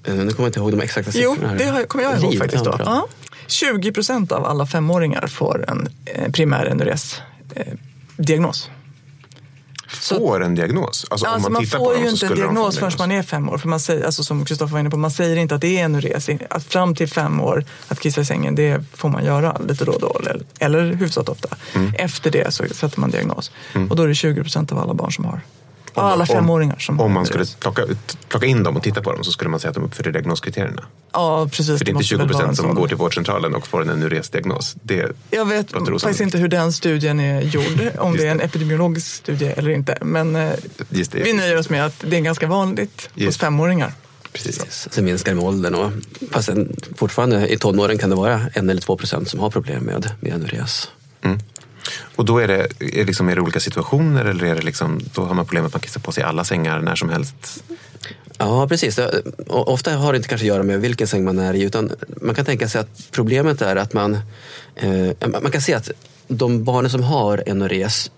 Eh, 0.05 0.13
nu 0.15 0.31
kommer 0.31 0.33
jag 0.37 0.47
inte 0.47 0.59
ihåg 0.59 0.71
de 0.71 0.81
exakta 0.81 1.11
Jo, 1.15 1.33
siffrorna. 1.35 1.49
här. 1.63 1.79
det 1.79 1.85
kommer 1.87 2.03
jag 2.03 2.19
ihåg 2.21 2.31
Liv, 2.31 2.39
faktiskt. 2.39 2.63
Då. 2.65 2.75
Ja. 2.79 3.07
20 3.47 3.91
procent 3.91 4.31
av 4.31 4.45
alla 4.45 4.65
femåringar 4.65 5.27
får 5.27 5.65
en 5.67 5.87
eh, 6.05 6.31
primär 6.31 6.65
NRS-diagnos. 6.75 8.69
Får 9.87 10.43
en 10.43 10.55
diagnos? 10.55 11.05
Alltså, 11.09 11.25
Alltså, 11.25 11.27
om 11.27 11.41
man, 11.41 11.53
man 11.53 11.63
tittar 11.63 11.79
får 11.79 11.97
ju 11.97 12.09
inte 12.09 12.25
en 12.25 12.35
diagnos 12.35 12.79
förrän 12.79 12.91
man 12.97 13.11
är 13.11 13.23
fem 13.23 13.49
år. 13.49 13.57
För 13.57 13.67
man 13.67 13.79
säger, 13.79 14.05
alltså, 14.05 14.23
som 14.23 14.45
Kristoffer 14.45 14.73
var 14.73 14.79
inne 14.79 14.89
på, 14.89 14.97
man 14.97 15.11
säger 15.11 15.37
inte 15.37 15.55
att 15.55 15.61
det 15.61 15.79
är 15.79 15.87
NRS. 15.89 16.29
Att 16.49 16.63
fram 16.63 16.95
till 16.95 17.07
fem 17.09 17.41
år, 17.41 17.65
att 17.87 17.99
kissa 17.99 18.21
i 18.21 18.25
sängen, 18.25 18.55
det 18.55 18.83
får 18.93 19.09
man 19.09 19.25
göra 19.25 19.57
lite 19.67 19.85
då 19.85 19.91
och 19.91 20.01
då. 20.01 20.19
Eller, 20.19 20.41
eller 20.59 20.93
hyfsat 20.93 21.29
ofta. 21.29 21.49
Mm. 21.73 21.93
Efter 21.97 22.31
det 22.31 22.53
så 22.53 22.63
sätter 22.71 22.99
man 22.99 23.11
diagnos. 23.11 23.51
Och 23.89 23.95
då 23.95 24.03
är 24.03 24.07
det 24.07 24.15
20 24.15 24.41
procent 24.41 24.71
av 24.71 24.79
alla 24.79 24.93
barn 24.93 25.11
som 25.11 25.25
har. 25.25 25.41
Om- 25.93 26.05
alla 26.05 26.25
femåringar 26.25 26.79
som 26.79 26.99
Om 26.99 27.13
man 27.13 27.25
skulle 27.25 27.45
plocka, 27.59 27.85
plocka 28.27 28.45
in 28.45 28.63
dem 28.63 28.77
och 28.77 28.83
titta 28.83 29.01
på 29.01 29.11
dem 29.11 29.23
så 29.23 29.31
skulle 29.31 29.49
man 29.49 29.59
säga 29.59 29.69
att 29.69 29.75
de 29.75 29.83
uppfyller 29.83 30.11
diagnoskriterierna. 30.11 30.83
Ja, 31.11 31.47
precis. 31.51 31.67
För 31.67 31.73
det 31.85 31.89
är 31.89 31.89
inte 31.89 31.93
måste 31.93 32.07
20 32.07 32.17
väl 32.17 32.27
vara 32.27 32.43
en 32.43 32.47
procent 32.49 32.67
som 32.67 32.75
går 32.75 32.87
till 32.87 32.97
vårdcentralen 32.97 33.55
och 33.55 33.67
får 33.67 33.81
en 33.89 33.99
NURES-diagnos. 33.99 34.75
Det 34.81 35.11
Jag 35.29 35.45
vet 35.45 35.71
faktiskt 35.71 36.21
inte 36.21 36.37
hur 36.37 36.47
den 36.47 36.73
studien 36.73 37.19
är 37.19 37.41
gjord, 37.41 37.81
om 37.97 38.17
det 38.17 38.27
är 38.27 38.31
en 38.31 38.41
epidemiologisk 38.41 39.07
studie 39.15 39.45
eller 39.57 39.69
inte. 39.71 39.97
Men 40.01 40.35
eh, 40.35 40.51
Just 40.89 41.11
det. 41.11 41.23
vi 41.23 41.33
nöjer 41.33 41.57
oss 41.57 41.69
med 41.69 41.85
att 41.85 42.03
det 42.09 42.17
är 42.17 42.21
ganska 42.21 42.47
vanligt 42.47 43.09
hos 43.13 43.23
Just. 43.23 43.39
femåringar. 43.39 43.93
Precis. 44.31 44.87
Sen 44.91 45.05
minskar 45.05 45.31
det 45.31 45.35
med 45.35 45.45
åldern. 45.45 45.75
Och, 45.75 45.91
fast 46.31 46.49
en, 46.49 46.75
fortfarande 46.95 47.47
i 47.53 47.57
tonåren 47.57 47.97
kan 47.97 48.09
det 48.09 48.15
vara 48.15 48.41
en 48.53 48.69
eller 48.69 48.81
två 48.81 48.97
procent 48.97 49.29
som 49.29 49.39
har 49.39 49.49
problem 49.49 49.83
med, 49.83 50.09
med 50.19 50.33
enures. 50.33 50.89
Och 52.15 52.25
då 52.25 52.37
är 52.37 52.47
det, 52.47 52.67
är, 52.79 53.05
liksom, 53.05 53.29
är 53.29 53.35
det 53.35 53.41
olika 53.41 53.59
situationer 53.59 54.25
eller 54.25 54.45
är 54.45 54.55
det 54.55 54.61
liksom, 54.61 54.99
då 55.13 55.21
har 55.25 55.33
man 55.33 55.45
problem 55.45 55.65
att 55.65 55.73
man 55.73 55.81
kissar 55.81 56.01
på 56.01 56.11
sig 56.11 56.21
i 56.21 56.25
alla 56.25 56.43
sängar 56.43 56.79
när 56.79 56.95
som 56.95 57.09
helst? 57.09 57.63
Ja, 58.37 58.67
precis. 58.67 58.99
Ofta 59.47 59.91
har 59.95 60.13
det 60.13 60.17
inte 60.17 60.29
kanske 60.29 60.45
att 60.45 60.47
göra 60.47 60.63
med 60.63 60.81
vilken 60.81 61.07
säng 61.07 61.23
man 61.23 61.39
är 61.39 61.53
i 61.53 61.61
utan 61.61 61.91
man 62.21 62.35
kan 62.35 62.45
tänka 62.45 62.67
sig 62.69 62.81
att 62.81 63.07
problemet 63.11 63.61
är 63.61 63.75
att 63.75 63.93
man, 63.93 64.17
eh, 64.75 65.29
man 65.41 65.51
kan 65.51 65.61
se 65.61 65.73
att 65.73 65.91
de 66.27 66.63
barnen 66.63 66.91
som 66.91 67.03
har 67.03 67.43
enores, 67.45 68.11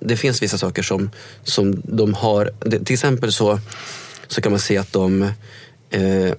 det 0.00 0.16
finns 0.16 0.42
vissa 0.42 0.58
saker 0.58 0.82
som, 0.82 1.10
som 1.42 1.82
de 1.84 2.14
har. 2.14 2.50
Det, 2.60 2.84
till 2.84 2.94
exempel 2.94 3.32
så, 3.32 3.60
så 4.26 4.40
kan 4.40 4.52
man 4.52 4.60
se 4.60 4.78
att 4.78 4.92
de 4.92 5.22
eh, 5.90 6.32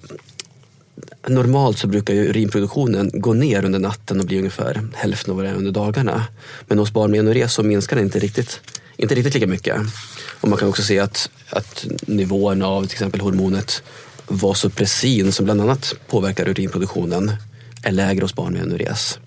Normalt 1.27 1.77
så 1.77 1.87
brukar 1.87 2.13
ju 2.13 2.29
urinproduktionen 2.29 3.11
gå 3.13 3.33
ner 3.33 3.65
under 3.65 3.79
natten 3.79 4.19
och 4.19 4.25
bli 4.25 4.37
ungefär 4.37 4.87
hälften 4.93 5.31
av 5.31 5.37
vad 5.37 5.45
det 5.45 5.51
är 5.51 5.55
under 5.55 5.71
dagarna. 5.71 6.27
Men 6.67 6.79
hos 6.79 6.93
barn 6.93 7.11
med 7.11 7.19
enores 7.19 7.53
så 7.53 7.63
minskar 7.63 7.95
den 7.95 8.05
inte 8.05 8.19
riktigt 8.19 8.61
inte 8.97 9.15
riktigt 9.15 9.33
lika 9.33 9.47
mycket. 9.47 9.81
Och 10.41 10.49
man 10.49 10.59
kan 10.59 10.69
också 10.69 10.81
se 10.81 10.99
att, 10.99 11.29
att 11.49 11.85
nivån 12.01 12.61
av 12.61 12.83
till 12.83 12.93
exempel 12.93 13.21
hormonet 13.21 13.83
vasopressin 14.27 15.31
som 15.31 15.45
bland 15.45 15.61
annat 15.61 15.95
påverkar 16.07 16.49
urinproduktionen 16.49 17.31
är 17.83 17.91
lägre 17.91 18.21
hos 18.21 18.35
barn 18.35 18.53
med 18.53 18.61
enores. 18.61 19.19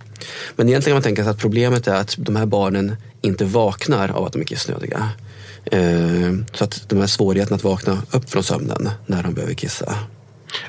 Men 0.57 0.69
egentligen 0.69 0.95
kan 0.95 0.97
man 0.97 1.03
tänka 1.03 1.23
sig 1.23 1.31
att 1.31 1.39
problemet 1.39 1.89
är 1.89 1.95
att 1.95 2.15
de 2.19 2.37
här 2.37 2.47
barnen 2.47 2.97
inte 3.21 3.45
vaknar 3.45 4.09
av 4.09 4.25
att 4.25 4.33
de 4.33 4.43
är 4.43 4.47
kissnödiga. 4.47 5.11
Eh, 5.65 6.33
så 6.55 6.65
att 6.65 6.89
de 6.89 6.99
här 6.99 7.07
svårigheterna 7.07 7.57
att 7.57 7.65
vakna 7.65 8.03
upp 8.11 8.31
från 8.31 8.45
sömnen 8.45 8.91
när 9.07 9.23
de 9.23 9.35
behöver 9.35 9.55
kissa. 9.55 9.99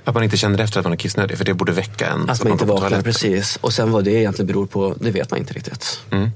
Att 0.03 0.13
man 0.13 0.23
inte 0.23 0.37
känner 0.37 0.59
efter 0.59 0.79
att 0.79 0.85
man 0.85 0.93
är 0.93 0.97
kissnödig, 0.97 1.37
för 1.37 1.45
det 1.45 1.53
borde 1.53 1.71
väcka 1.71 2.07
en. 2.07 2.29
Att 2.29 2.43
man 2.43 2.51
inte 2.51 2.65
vaknar, 2.65 3.01
precis. 3.01 3.57
Och 3.61 3.73
sen 3.73 3.91
vad 3.91 4.03
det 4.03 4.11
egentligen 4.11 4.47
beror 4.47 4.65
på, 4.65 4.95
det 4.99 5.11
vet 5.11 5.31
man 5.31 5.39
inte 5.39 5.53
riktigt. 5.53 5.99
Mm. 6.09 6.29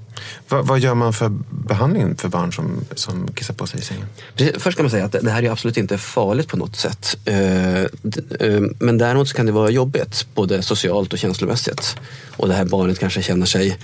Vad, 0.50 0.68
vad 0.68 0.80
gör 0.80 0.96
man 0.96 1.14
för 1.14 1.32
behandling 1.50 2.16
för 2.16 2.30
barn 2.30 2.54
som, 2.54 2.86
som 2.96 3.28
kissar 3.28 3.54
på 3.54 3.68
sig 3.68 3.80
i 3.80 3.84
sängen? 3.84 4.06
Precis, 4.36 4.64
Först 4.64 4.78
kan 4.78 4.84
man 4.84 4.92
säga 4.92 5.06
att 5.06 5.12
det 5.12 5.32
här 5.32 5.44
är 5.44 5.52
absolut 5.52 5.78
inte 5.78 5.98
farligt 5.98 6.48
på 6.48 6.58
något 6.58 6.76
sätt. 6.76 7.18
Eh, 7.26 7.82
eh, 7.82 8.62
Men 8.80 8.98
däremot 8.98 9.30
så 9.30 9.36
kan 9.36 9.46
det 9.46 9.52
vara 9.52 9.70
jobbigt, 9.70 10.28
både 10.36 10.62
socialt 10.62 11.14
och 11.14 11.20
känslomässigt. 11.20 11.98
Och 12.36 12.48
det 12.48 12.54
här 12.54 12.66
barnet 12.66 13.00
kanske 13.00 13.22
känner 13.22 13.46
sig 13.46 13.78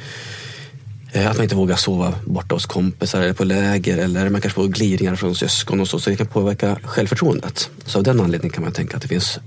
eh, 1.11 1.29
att 1.29 1.37
man 1.37 1.43
inte 1.43 1.55
vågar 1.55 1.75
sova 1.75 2.13
borta 2.25 2.55
hos 2.55 2.65
kompisar 2.65 3.21
eller 3.21 3.33
på 3.33 3.43
läger 3.43 3.97
eller 3.97 4.29
man 4.29 4.41
kanske 4.41 4.61
får 4.61 4.67
glidningar 4.67 5.15
från 5.15 5.35
syskon 5.35 5.79
och 5.79 5.87
så. 5.87 5.99
Så 5.99 6.09
det 6.09 6.15
kan 6.15 6.27
påverka 6.27 6.77
självförtroendet. 6.83 7.69
Så 7.85 7.97
av 7.97 8.03
den 8.03 8.19
anledningen 8.19 8.53
kan 8.53 8.63
man 8.63 8.73
tänka 8.73 8.95
att 8.95 9.01
det 9.01 9.07
finns 9.07 9.39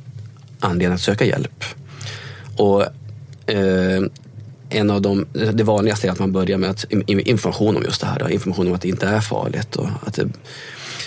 anledning 0.61 0.95
att 0.95 1.01
söka 1.01 1.25
hjälp. 1.25 1.65
Och 2.57 2.83
eh, 3.51 4.03
en 4.69 4.91
av 4.91 5.03
de, 5.03 5.27
det 5.53 5.65
vanligaste 5.65 6.07
är 6.07 6.13
att 6.13 6.19
man 6.19 6.33
börjar 6.33 6.59
med 6.59 6.71
att, 6.71 6.85
information 7.07 7.77
om 7.77 7.83
just 7.83 8.01
det 8.01 8.07
här. 8.07 8.19
då. 8.19 8.31
Information 8.31 8.67
om 8.67 8.75
att 8.75 8.83
det 8.83 8.89
inte 8.89 9.07
är 9.07 9.21
farligt. 9.21 9.77
Och 9.77 9.89
att 10.07 10.15
det, 10.15 10.29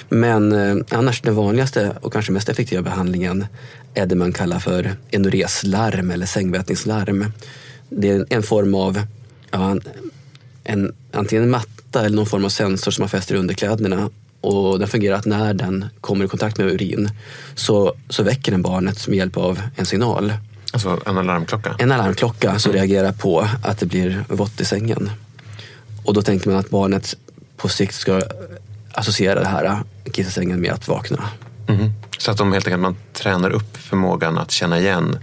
men 0.10 0.52
eh, 0.52 0.76
annars 0.90 1.22
den 1.22 1.36
vanligaste 1.36 1.92
och 2.02 2.14
kanske 2.14 2.32
mest 2.32 2.50
effektiva 2.50 2.82
behandlingen 2.82 3.46
är 3.94 4.06
det 4.06 4.16
man 4.16 4.34
kallar 4.34 4.60
för 4.60 4.96
enureslarm 5.12 6.12
eller 6.12 6.26
sängvätningslarm. 6.26 7.32
Det 7.90 8.10
är 8.10 8.26
en 8.30 8.44
form 8.44 8.76
av 8.76 9.02
ja, 9.52 9.78
en, 10.64 10.94
antingen 11.12 11.44
en 11.44 11.50
matta 11.50 12.06
eller 12.06 12.16
någon 12.16 12.26
form 12.26 12.46
av 12.46 12.50
sensor 12.50 12.92
som 12.92 13.02
man 13.02 13.10
fäster 13.10 13.36
i 13.36 13.38
underkläderna. 13.38 14.10
Och 14.42 14.80
den 14.80 14.88
fungerar 14.88 15.16
att 15.16 15.26
när 15.26 15.54
den 15.54 15.86
kommer 16.02 16.26
i 16.26 16.28
kontakt 16.28 16.58
med 16.58 16.68
urin 16.68 17.10
så, 17.56 17.94
så 18.10 18.24
väcker 18.24 18.52
den 18.52 18.62
barnet 18.62 19.08
med 19.08 19.18
hjälp 19.18 19.38
av 19.38 19.62
en 19.76 19.86
signal. 19.86 20.34
Alltså 20.74 21.00
en 21.06 21.18
alarmklocka? 21.18 21.76
En 21.80 21.92
alarmklocka 21.92 22.60
som 22.60 22.74
reagerar 22.74 23.12
på 23.12 23.48
att 23.64 23.80
det 23.80 23.86
blir 23.86 24.24
vått 24.30 24.62
i 24.62 24.66
sängen. 24.66 25.12
Och 26.04 26.14
då 26.14 26.22
tänker 26.22 26.50
man 26.50 26.60
att 26.60 26.70
barnet 26.70 27.16
på 27.58 27.70
sikt 27.70 27.96
ska 27.96 28.22
associera 28.94 29.40
det 29.40 29.48
här 29.48 29.80
kissa 30.14 30.32
sängen 30.32 30.62
med 30.62 30.72
att 30.72 30.88
vakna. 30.88 31.30
Mhm. 31.68 31.94
Så 32.18 32.32
att 32.32 32.38
de 32.38 32.54
helt 32.54 32.68
enkelt 32.68 32.82
man 32.82 32.96
tränar 33.14 33.50
upp 33.50 33.78
förmågan 33.78 34.38
att 34.38 34.52
känna 34.52 34.80
igen 34.80 35.18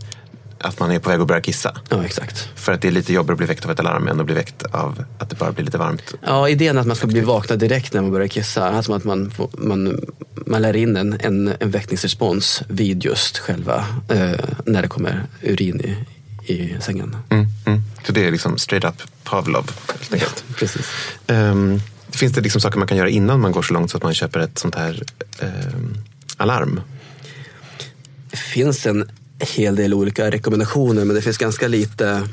att 0.60 0.80
man 0.80 0.90
är 0.90 0.98
på 0.98 1.10
väg 1.10 1.20
att 1.20 1.26
börja 1.26 1.40
kissa. 1.40 1.76
Ja, 1.88 2.04
exakt. 2.04 2.48
För 2.54 2.72
att 2.72 2.82
det 2.82 2.88
är 2.88 2.92
lite 2.92 3.12
jobbigare 3.12 3.32
att 3.32 3.38
bli 3.38 3.46
väckt 3.46 3.64
av 3.64 3.70
ett 3.70 3.80
alarm 3.80 4.08
än 4.08 4.20
att 4.20 4.26
bli 4.26 4.34
väckt 4.34 4.62
av 4.62 5.04
att 5.18 5.30
det 5.30 5.36
bara 5.36 5.52
blir 5.52 5.64
lite 5.64 5.78
varmt. 5.78 6.14
Ja, 6.26 6.48
idén 6.48 6.78
att 6.78 6.86
man 6.86 6.96
ska 6.96 7.06
bli 7.06 7.20
vakna 7.20 7.56
direkt 7.56 7.92
när 7.92 8.02
man 8.02 8.10
börjar 8.10 8.28
kissa. 8.28 8.68
Alltså 8.68 8.92
att 8.92 9.04
man, 9.04 9.32
man, 9.58 10.00
man 10.46 10.62
lär 10.62 10.76
in 10.76 10.96
en, 10.96 11.20
en, 11.20 11.52
en 11.60 11.70
väckningsrespons 11.70 12.62
vid 12.68 13.04
just 13.04 13.38
själva 13.38 13.86
eh, 14.08 14.32
när 14.64 14.82
det 14.82 14.88
kommer 14.88 15.22
urin 15.42 15.80
i, 15.80 15.96
i 16.52 16.76
sängen. 16.80 17.16
Mm, 17.28 17.46
mm. 17.66 17.82
Så 18.06 18.12
det 18.12 18.26
är 18.26 18.30
liksom 18.30 18.58
straight 18.58 18.84
up 18.84 19.02
Pavlov. 19.24 19.70
Helt 19.88 20.12
enkelt. 20.12 20.44
Precis. 20.56 20.86
Ehm, 21.26 21.80
finns 22.10 22.32
det 22.32 22.40
liksom 22.40 22.60
saker 22.60 22.78
man 22.78 22.88
kan 22.88 22.96
göra 22.96 23.08
innan 23.08 23.40
man 23.40 23.52
går 23.52 23.62
så 23.62 23.74
långt 23.74 23.90
så 23.90 23.96
att 23.96 24.02
man 24.02 24.14
köper 24.14 24.40
ett 24.40 24.58
sånt 24.58 24.74
här 24.74 25.02
ehm, 25.38 25.96
alarm? 26.36 26.80
Det 28.30 28.36
finns 28.36 28.86
en 28.86 29.10
hel 29.38 29.76
del 29.76 29.94
olika 29.94 30.30
rekommendationer 30.30 31.04
men 31.04 31.16
det 31.16 31.22
finns 31.22 31.38
ganska 31.38 31.68
lite, 31.68 32.28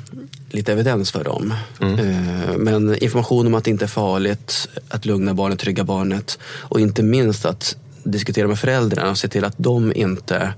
lite 0.49 0.71
evidens 0.71 1.11
för 1.11 1.23
dem. 1.23 1.53
Eh, 1.99 2.57
Men 2.57 3.03
information 3.03 3.47
om 3.47 3.53
att 3.55 3.63
det 3.63 3.71
inte 3.71 3.85
är 3.85 3.87
farligt, 3.87 4.69
att 4.89 5.05
lugna 5.05 5.33
barnet, 5.33 5.59
trygga 5.59 5.83
barnet 5.83 6.39
och 6.45 6.79
inte 6.79 7.03
minst 7.03 7.45
att 7.45 7.75
diskutera 8.03 8.47
med 8.47 8.59
föräldrarna 8.59 9.09
och 9.09 9.17
se 9.17 9.27
till 9.27 9.45
att 9.45 9.55
de 9.57 9.93
inte, 9.95 10.53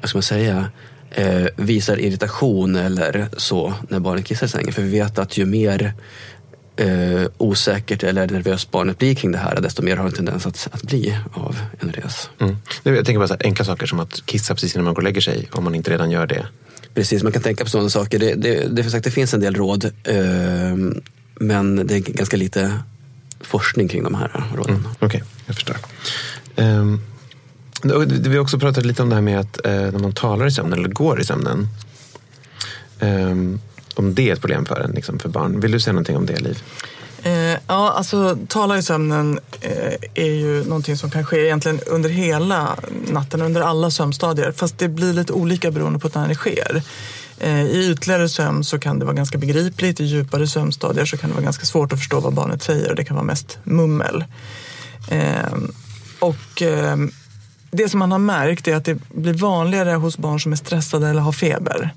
vad 0.00 0.08
ska 0.08 0.16
man 0.16 0.22
säga, 0.22 0.70
eh, 1.10 1.46
visar 1.56 2.00
irritation 2.00 2.76
eller 2.76 3.28
så 3.36 3.74
när 3.88 4.00
barnet 4.00 4.24
kissar 4.24 4.46
i 4.46 4.48
sängen. 4.48 4.72
För 4.72 4.82
vi 4.82 4.90
vet 4.90 5.18
att 5.18 5.36
ju 5.36 5.44
mer 5.44 5.94
eh, 6.78 7.26
osäkert 7.38 8.02
eller 8.02 8.26
nervöst 8.26 8.70
barnet 8.70 8.98
blir 8.98 9.14
kring 9.14 9.32
det 9.32 9.38
här 9.38 9.60
desto 9.60 9.82
mer 9.82 9.96
har 9.96 10.04
det 10.04 10.10
en 10.10 10.14
tendens 10.16 10.46
att, 10.46 10.68
att 10.72 10.82
bli 10.82 11.18
av 11.32 11.56
en 11.80 11.92
res. 11.92 12.30
Mm. 12.38 12.56
Jag 12.82 13.04
tänker 13.04 13.18
bara 13.18 13.28
så 13.28 13.36
enkla 13.40 13.64
saker 13.64 13.86
som 13.86 14.00
att 14.00 14.26
kissa 14.26 14.54
precis 14.54 14.74
innan 14.74 14.84
man 14.84 14.94
går 14.94 15.00
och 15.00 15.04
lägger 15.04 15.20
sig 15.20 15.48
om 15.52 15.64
man 15.64 15.74
inte 15.74 15.90
redan 15.90 16.10
gör 16.10 16.26
det. 16.26 16.46
Precis, 16.94 17.22
man 17.22 17.32
kan 17.32 17.42
tänka 17.42 17.64
på 17.64 17.70
sådana 17.70 17.90
saker. 17.90 18.18
Det, 18.18 18.34
det, 18.34 18.68
det, 18.70 18.90
sagt, 18.90 19.04
det 19.04 19.10
finns 19.10 19.34
en 19.34 19.40
del 19.40 19.54
råd 19.54 19.84
eh, 19.84 20.76
men 21.40 21.86
det 21.86 21.94
är 21.94 22.00
ganska 22.00 22.36
lite 22.36 22.72
forskning 23.40 23.88
kring 23.88 24.02
de 24.04 24.14
här 24.14 24.44
råden. 24.56 24.88
Okej, 24.98 25.22
jag 25.46 25.54
förstår. 25.54 25.76
Um, 26.56 27.00
vi 28.08 28.34
har 28.36 28.38
också 28.38 28.58
pratat 28.58 28.86
lite 28.86 29.02
om 29.02 29.08
det 29.08 29.14
här 29.14 29.22
med 29.22 29.40
att 29.40 29.66
eh, 29.66 29.72
när 29.72 29.98
man 29.98 30.12
talar 30.12 30.46
i 30.46 30.50
sömnen 30.50 30.78
eller 30.78 30.88
går 30.88 31.20
i 31.20 31.24
sömnen. 31.24 31.68
ehm, 33.00 33.60
om 33.98 34.14
det 34.14 34.28
är 34.28 34.32
ett 34.32 34.40
problem 34.40 34.66
för 34.66 34.80
en, 34.80 34.90
liksom 34.90 35.18
för 35.18 35.28
barn. 35.28 35.60
Vill 35.60 35.72
du 35.72 35.80
säga 35.80 35.92
någonting 35.92 36.16
om 36.16 36.26
det, 36.26 36.40
Liv? 36.40 36.62
Eh, 37.22 37.56
ja, 37.66 37.90
alltså 37.90 38.38
tala 38.48 38.78
i 38.78 38.82
sömnen 38.82 39.40
eh, 39.60 39.94
är 40.14 40.30
ju 40.30 40.64
någonting 40.64 40.96
som 40.96 41.10
kan 41.10 41.24
ske 41.24 41.44
egentligen 41.44 41.80
under 41.86 42.10
hela 42.10 42.76
natten, 43.12 43.42
under 43.42 43.60
alla 43.60 43.90
sömnstadier. 43.90 44.52
Fast 44.52 44.78
det 44.78 44.88
blir 44.88 45.12
lite 45.12 45.32
olika 45.32 45.70
beroende 45.70 45.98
på 45.98 46.10
när 46.14 46.28
det 46.28 46.34
sker. 46.34 46.82
Eh, 47.40 47.62
I 47.62 47.90
ytligare 47.90 48.28
sömn 48.28 48.64
så 48.64 48.78
kan 48.78 48.98
det 48.98 49.04
vara 49.04 49.16
ganska 49.16 49.38
begripligt. 49.38 50.00
I 50.00 50.04
djupare 50.04 50.46
sömnstadier 50.46 51.04
så 51.04 51.16
kan 51.16 51.30
det 51.30 51.34
vara 51.34 51.44
ganska 51.44 51.66
svårt 51.66 51.92
att 51.92 51.98
förstå 51.98 52.20
vad 52.20 52.34
barnet 52.34 52.62
säger. 52.62 52.94
Det 52.94 53.04
kan 53.04 53.16
vara 53.16 53.26
mest 53.26 53.58
mummel. 53.64 54.24
Eh, 55.10 55.54
och 56.18 56.62
eh, 56.62 56.96
det 57.70 57.88
som 57.88 57.98
man 57.98 58.12
har 58.12 58.18
märkt 58.18 58.68
är 58.68 58.76
att 58.76 58.84
det 58.84 58.98
blir 59.08 59.34
vanligare 59.34 59.90
hos 59.90 60.18
barn 60.18 60.40
som 60.40 60.52
är 60.52 60.56
stressade 60.56 61.08
eller 61.08 61.20
har 61.20 61.32
feber. 61.32 61.94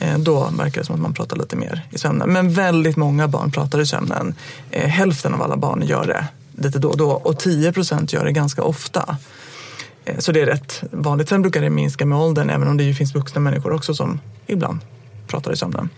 Eh, 0.00 0.18
Då 0.18 0.50
verkar 0.58 0.80
det 0.80 0.84
som 0.86 0.94
att 0.94 1.00
man 1.00 1.14
pratar 1.14 1.36
lite 1.36 1.56
mer 1.56 1.82
i 1.90 1.98
sömnen. 1.98 2.32
Men 2.32 2.52
väldigt 2.52 2.96
många 2.96 3.28
barn 3.28 3.50
pratar 3.50 3.80
i 3.80 3.86
sömnen. 3.86 4.34
Eh, 4.70 4.88
Hälften 4.88 5.34
av 5.34 5.42
alla 5.42 5.56
barn 5.56 5.82
gör 5.86 6.06
det 6.06 6.24
lite 6.62 6.78
då 6.78 6.88
och 6.88 6.96
då 6.96 7.10
och 7.10 7.38
10 7.38 7.72
procent 7.72 8.12
gör 8.12 8.24
det 8.24 8.32
ganska 8.32 8.62
ofta. 8.62 9.16
Eh, 10.04 10.18
Så 10.18 10.32
det 10.32 10.40
är 10.40 10.46
rätt 10.46 10.82
vanligt. 10.90 11.28
Sen 11.28 11.42
brukar 11.42 11.60
det 11.60 11.70
minska 11.70 12.06
med 12.06 12.18
åldern 12.18 12.50
även 12.50 12.68
om 12.68 12.76
det 12.76 12.84
ju 12.84 12.94
finns 12.94 13.14
vuxna 13.14 13.40
människor 13.40 13.72
också 13.72 13.94
som 13.94 14.20
ibland 14.46 14.78
pratar 15.26 15.52
i 15.52 15.56
sömnen. 15.56 15.88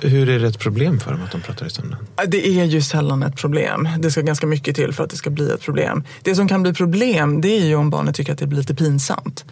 Hur 0.00 0.28
är 0.28 0.38
det 0.38 0.46
ett 0.48 0.58
problem 0.58 1.00
för 1.00 1.10
dem 1.12 1.22
att 1.24 1.32
de 1.32 1.40
pratar 1.40 1.66
i 1.66 1.70
sömnen? 1.70 1.96
Det 2.26 2.46
är 2.60 2.64
ju 2.64 2.82
sällan 2.82 3.22
ett 3.22 3.36
problem. 3.36 3.88
Det 3.98 4.10
ska 4.10 4.20
ganska 4.20 4.46
mycket 4.46 4.76
till 4.76 4.92
för 4.92 5.04
att 5.04 5.10
det 5.10 5.16
ska 5.16 5.30
bli 5.30 5.50
ett 5.50 5.60
problem. 5.60 6.04
Det 6.22 6.34
som 6.34 6.48
kan 6.48 6.62
bli 6.62 6.74
problem 6.74 7.40
det 7.40 7.48
är 7.48 7.64
ju 7.64 7.74
om 7.74 7.90
barnet 7.90 8.14
tycker 8.14 8.32
att 8.32 8.38
det 8.38 8.46
blir 8.46 8.58
lite 8.58 8.74
pinsamt. 8.74 9.44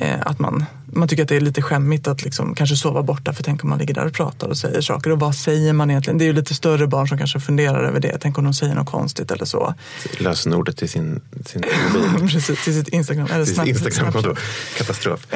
Eh, 0.00 0.14
att 0.20 0.38
man, 0.38 0.64
man 0.86 1.08
tycker 1.08 1.22
att 1.22 1.28
det 1.28 1.36
är 1.36 1.40
lite 1.40 1.62
skämmigt 1.62 2.08
att 2.08 2.22
liksom 2.22 2.54
kanske 2.54 2.76
sova 2.76 3.02
borta 3.02 3.32
för 3.32 3.42
tänk 3.42 3.64
om 3.64 3.70
man 3.70 3.78
ligger 3.78 3.94
där 3.94 4.06
och 4.06 4.12
pratar 4.12 4.48
och 4.48 4.56
säger 4.56 4.80
saker. 4.80 5.10
Och 5.10 5.20
vad 5.20 5.34
säger 5.34 5.72
man 5.72 5.90
egentligen? 5.90 6.18
Det 6.18 6.24
är 6.24 6.26
ju 6.26 6.32
lite 6.32 6.54
större 6.54 6.86
barn 6.86 7.08
som 7.08 7.18
kanske 7.18 7.40
funderar 7.40 7.84
över 7.84 8.00
det. 8.00 8.18
Tänk 8.20 8.38
om 8.38 8.44
de 8.44 8.54
säger 8.54 8.74
något 8.74 8.90
konstigt 8.90 9.30
eller 9.30 9.44
så. 9.44 9.74
Lösenordet 10.18 10.76
till 10.76 10.88
sin, 10.88 11.20
sin 11.46 11.62
mobil. 12.12 12.30
Precis, 12.30 12.64
till 12.64 12.74
sitt 12.74 12.88
Instagram. 12.88 13.28
Eller 13.32 13.44
till 13.44 13.54
Snap- 13.54 13.66
Instagramkonto. 13.68 14.34
Katastrof. 14.78 15.26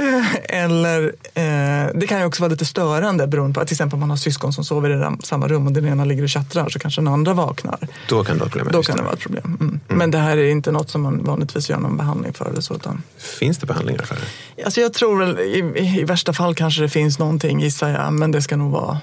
Eller 0.45 1.05
eh, 1.35 1.91
det 1.95 2.07
kan 2.09 2.19
ju 2.21 2.25
också 2.25 2.43
vara 2.43 2.51
lite 2.51 2.65
störande 2.65 3.27
beroende 3.27 3.55
på 3.55 3.61
att 3.61 3.69
till 3.69 3.75
exempel 3.75 3.95
om 3.95 4.01
man 4.01 4.11
har 4.11 4.17
syskon 4.17 4.53
som 4.53 4.65
sover 4.65 4.91
i 4.91 4.97
det- 4.97 5.17
samma 5.23 5.49
rum 5.49 5.67
och 5.67 5.73
den 5.73 5.87
ena 5.87 6.05
ligger 6.05 6.23
och 6.23 6.29
tjattrar 6.29 6.69
så 6.69 6.79
kanske 6.79 7.01
den 7.01 7.09
andra 7.09 7.35
vaknar. 7.35 7.89
Då 8.09 8.25
kan 8.25 8.35
det 8.37 8.41
vara 8.41 8.51
problem. 8.51 8.73
Då 8.73 8.83
kan 8.83 8.97
det 8.97 9.03
vara 9.03 9.13
ett 9.13 9.21
problem. 9.21 9.57
Mm. 9.61 9.81
Men 9.87 10.11
det 10.11 10.19
här 10.19 10.37
är 10.37 10.51
inte 10.51 10.73
något 10.73 10.91
som 10.91 11.03
man 11.03 11.25
vanligtvis 11.25 11.71
gör 11.71 11.79
någon 11.79 11.97
behandling 11.97 12.33
för. 12.33 12.45
Eller 12.51 12.61
så, 12.61 12.75
utan, 12.75 13.03
Finns 13.19 13.59
det 13.59 13.67
behandlingar 13.67 14.03
för 14.03 14.15
det? 14.15 14.21
Alltså 14.65 14.81
jag 14.81 14.93
tror 14.93 15.19
väl 15.19 15.39
i, 15.39 15.99
i 16.01 16.05
värsta 16.05 16.33
fall 16.33 16.55
kanske 16.55 16.83
det 16.83 16.89
finns 16.89 17.19
någonting 17.19 17.61
gissar 17.61 17.89
jag. 17.89 18.13
Men 18.13 18.31
det 18.31 18.43
ska 18.43 18.57
nog 18.57 18.73
vara, 18.73 18.99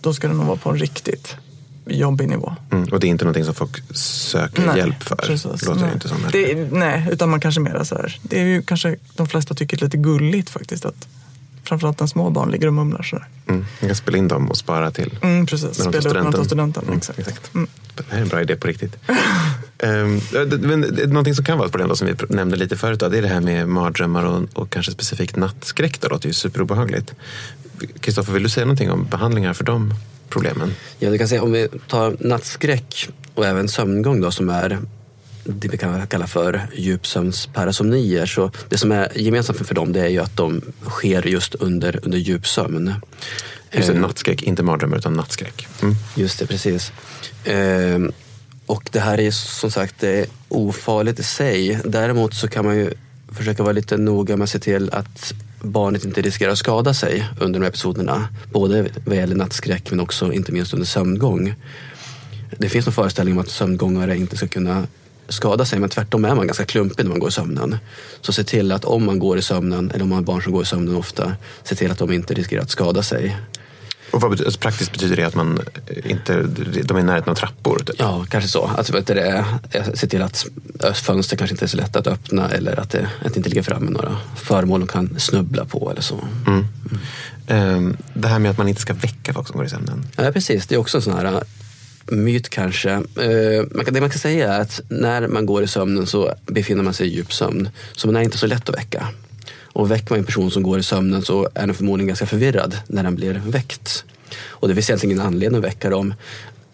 då 0.00 0.14
ska 0.14 0.28
det 0.28 0.34
nog 0.34 0.46
vara 0.46 0.56
på 0.56 0.70
en 0.70 0.78
riktigt 0.78 1.36
jobbig 1.86 2.28
nivå. 2.28 2.54
Mm. 2.72 2.88
Och 2.92 3.00
det 3.00 3.06
är 3.06 3.08
inte 3.08 3.24
någonting 3.24 3.44
som 3.44 3.54
folk 3.54 3.96
söker 3.96 4.66
Nej, 4.66 4.76
hjälp 4.78 5.02
för? 5.02 5.16
precis. 5.16 5.44
Låter 5.62 5.80
nej. 5.80 5.88
det 5.88 5.94
inte 5.94 6.08
som. 6.08 6.18
Det, 6.32 6.72
nej, 6.72 7.08
utan 7.12 7.30
man 7.30 7.40
kanske 7.40 7.60
mera 7.60 7.84
så 7.84 7.94
här. 7.94 8.18
Det 8.22 8.40
är 8.40 8.44
ju 8.44 8.62
kanske 8.62 8.96
de 9.14 9.26
flesta 9.28 9.54
tycker 9.54 9.76
lite 9.76 9.96
gulligt 9.96 10.50
faktiskt. 10.50 10.84
Att 10.84 11.08
framförallt 11.64 12.00
när 12.00 12.06
små 12.06 12.30
barn 12.30 12.50
ligger 12.50 12.66
och 12.66 12.74
mumlar 12.74 13.02
sådär. 13.02 13.28
Mm. 13.48 13.64
Man 13.80 13.88
kan 13.88 13.96
spela 13.96 14.18
in 14.18 14.28
dem 14.28 14.50
och 14.50 14.56
spara 14.56 14.90
till. 14.90 15.18
Mm, 15.22 15.46
precis, 15.46 15.78
När 15.78 15.84
de 15.84 15.92
tar 15.92 16.00
spela 16.00 16.18
upp 16.20 16.24
när 16.24 16.32
de 16.32 16.38
tar 16.38 16.44
studenten. 16.44 16.82
studenten. 16.82 16.84
Mm, 16.84 16.96
Exakt. 16.98 17.18
exakt. 17.18 17.54
Mm. 17.54 17.68
Det 17.94 18.04
här 18.10 18.18
är 18.18 18.22
en 18.22 18.28
bra 18.28 18.40
idé 18.42 18.56
på 18.56 18.66
riktigt. 18.66 18.96
um, 19.82 20.20
men 20.60 20.80
någonting 20.80 21.34
som 21.34 21.44
kan 21.44 21.58
vara 21.58 21.66
ett 21.66 21.72
problem 21.72 21.88
då, 21.88 21.96
som 21.96 22.06
vi 22.06 22.14
nämnde 22.28 22.56
lite 22.56 22.76
förut. 22.76 23.00
Då, 23.00 23.08
det 23.08 23.18
är 23.18 23.22
det 23.22 23.28
här 23.28 23.40
med 23.40 23.68
mardrömmar 23.68 24.24
och, 24.24 24.48
och 24.52 24.70
kanske 24.70 24.92
specifikt 24.92 25.36
nattskräck. 25.36 26.00
Det 26.00 26.08
låter 26.08 26.26
ju 26.26 26.32
superobehagligt. 26.32 27.14
Kristoffer, 28.00 28.32
vill 28.32 28.42
du 28.42 28.48
säga 28.48 28.66
någonting 28.66 28.90
om 28.90 29.04
behandlingar 29.04 29.52
för 29.52 29.64
de 29.64 29.94
problemen? 30.28 30.74
Ja, 30.98 31.10
du 31.10 31.18
kan 31.18 31.28
säga 31.28 31.42
om 31.42 31.52
vi 31.52 31.68
tar 31.88 32.16
nattskräck 32.20 33.08
och 33.34 33.46
även 33.46 33.68
sömngång 33.68 34.20
då 34.20 34.30
som 34.30 34.48
är 34.48 34.78
det 35.44 35.68
vi 35.68 35.78
kan 35.78 36.06
kalla 36.06 36.26
för 36.26 36.66
djupsömnsparasomnier. 36.74 38.26
Så 38.26 38.50
det 38.68 38.78
som 38.78 38.92
är 38.92 39.18
gemensamt 39.18 39.66
för 39.66 39.74
dem 39.74 39.92
det 39.92 40.00
är 40.00 40.08
ju 40.08 40.18
att 40.18 40.36
de 40.36 40.62
sker 40.88 41.26
just 41.26 41.54
under, 41.54 42.00
under 42.02 42.18
djupsömn. 42.18 42.94
Just 43.72 43.88
det, 43.88 43.94
Eh, 43.94 44.00
nattskräck, 44.00 44.42
inte 44.42 44.62
mardrömmar 44.62 44.98
utan 44.98 45.14
nattskräck. 45.14 45.66
Mm. 45.82 45.94
Just 46.14 46.38
det, 46.38 46.46
precis. 46.46 46.92
Ehm, 47.44 48.12
och 48.66 48.88
det 48.92 49.00
här 49.00 49.20
är 49.20 49.30
som 49.30 49.70
sagt 49.70 49.94
det 50.00 50.20
är 50.20 50.26
ofarligt 50.48 51.18
i 51.18 51.22
sig. 51.22 51.80
Däremot 51.84 52.34
så 52.34 52.48
kan 52.48 52.64
man 52.64 52.76
ju 52.76 52.92
försöka 53.32 53.62
vara 53.62 53.72
lite 53.72 53.96
noga 53.96 54.36
med 54.36 54.44
att 54.44 54.50
se 54.50 54.58
till 54.58 54.90
att 54.92 55.32
barnet 55.60 56.04
inte 56.04 56.22
riskerar 56.22 56.52
att 56.52 56.58
skada 56.58 56.94
sig 56.94 57.28
under 57.40 57.60
de 57.60 57.64
här 57.64 57.70
episoderna. 57.70 58.28
Både 58.52 58.86
vad 59.04 59.16
gäller 59.16 59.36
nattskräck 59.36 59.90
men 59.90 60.00
också 60.00 60.32
inte 60.32 60.52
minst 60.52 60.74
under 60.74 60.86
sömngång. 60.86 61.54
Det 62.58 62.68
finns 62.68 62.86
en 62.86 62.92
föreställning 62.92 63.34
om 63.34 63.40
att 63.40 63.50
sömngångare 63.50 64.16
inte 64.16 64.36
ska 64.36 64.48
kunna 64.48 64.86
skada 65.28 65.64
sig 65.64 65.78
men 65.78 65.88
tvärtom 65.88 66.24
är 66.24 66.34
man 66.34 66.46
ganska 66.46 66.64
klumpig 66.64 67.04
när 67.04 67.10
man 67.10 67.18
går 67.18 67.28
i 67.28 67.32
sömnen. 67.32 67.76
Så 68.20 68.32
se 68.32 68.44
till 68.44 68.72
att 68.72 68.84
om 68.84 69.06
man 69.06 69.18
går 69.18 69.38
i 69.38 69.42
sömnen 69.42 69.90
eller 69.90 70.02
om 70.02 70.08
man 70.08 70.16
har 70.16 70.22
barn 70.22 70.42
som 70.42 70.52
går 70.52 70.62
i 70.62 70.66
sömnen 70.66 70.96
ofta, 70.96 71.32
se 71.64 71.74
till 71.74 71.90
att 71.90 71.98
de 71.98 72.12
inte 72.12 72.34
riskerar 72.34 72.62
att 72.62 72.70
skada 72.70 73.02
sig. 73.02 73.36
Och 74.12 74.20
vad 74.20 74.30
betyder, 74.30 74.50
praktiskt 74.50 74.92
betyder 74.92 75.16
det 75.16 75.24
att 75.24 75.34
man 75.34 75.60
inte, 76.04 76.42
de 76.84 76.96
är 76.96 77.00
i 77.00 77.02
närheten 77.02 77.30
av 77.30 77.34
trappor? 77.34 77.78
Typ. 77.86 77.96
Ja, 77.98 78.26
kanske 78.30 78.50
så. 78.50 78.64
Att 78.64 78.90
vet 78.90 79.06
du, 79.06 79.14
det, 79.14 79.20
är- 79.70 79.96
se 79.96 80.06
till 80.06 80.22
att 80.22 80.46
fönster 80.94 81.36
kanske 81.36 81.54
inte 81.54 81.64
är 81.64 81.68
så 81.68 81.76
lätta 81.76 81.98
att 81.98 82.06
öppna 82.06 82.48
eller 82.50 82.80
att 82.80 82.90
det, 82.90 83.08
att 83.24 83.32
det 83.34 83.36
inte 83.36 83.48
ligger 83.48 83.62
framme 83.62 83.90
några 83.90 84.16
föremål 84.36 84.80
de 84.80 84.86
kan 84.86 85.20
snubbla 85.20 85.64
på 85.64 85.90
eller 85.90 86.02
så. 86.02 86.24
Mm. 86.46 86.66
Ehm, 87.46 87.96
Det 88.14 88.28
här 88.28 88.38
med 88.38 88.50
att 88.50 88.58
man 88.58 88.68
inte 88.68 88.80
ska 88.80 88.92
väcka 88.94 89.32
folk 89.32 89.46
som 89.48 89.56
går 89.56 89.66
i 89.66 89.68
sömnen. 89.68 90.04
Ja, 90.16 90.32
precis. 90.32 90.66
Det 90.66 90.74
är 90.74 90.78
också 90.78 90.98
en 90.98 91.02
sån 91.02 91.12
här 91.16 91.24
äh, 91.24 91.40
myt 92.06 92.48
kanske. 92.48 92.90
Eh, 92.92 93.82
kan- 93.84 93.94
Det 93.94 94.00
man 94.00 94.10
kan 94.10 94.18
säga 94.18 94.54
är 94.54 94.60
att 94.60 94.80
när 94.88 95.28
man 95.28 95.46
går 95.46 95.62
i 95.62 95.66
sömnen 95.68 96.06
så 96.06 96.34
befinner 96.46 96.82
man 96.82 96.94
sig 96.94 97.06
i 97.06 97.14
djup 97.14 97.32
sömn. 97.32 97.68
Så 97.96 98.06
man 98.06 98.16
är 98.16 98.20
inte 98.20 98.38
så 98.38 98.46
lätt 98.46 98.68
att 98.68 98.76
väcka. 98.76 99.08
Och 99.72 99.90
väcker 99.90 100.10
man 100.10 100.18
en 100.18 100.24
person 100.24 100.50
som 100.50 100.62
går 100.62 100.78
i 100.78 100.82
sömnen 100.82 101.22
så 101.22 101.48
är 101.54 101.66
den 101.66 101.74
förmodligen 101.74 102.08
ganska 102.08 102.26
förvirrad 102.26 102.76
när 102.86 103.02
den 103.02 103.14
blir 103.14 103.42
väckt. 103.46 104.04
Och 104.46 104.68
det 104.68 104.74
finns 104.74 104.90
egentligen 104.90 105.16
ingen 105.16 105.26
anledning 105.26 105.58
att 105.58 105.64
väcka 105.64 105.90
dem. 105.90 106.14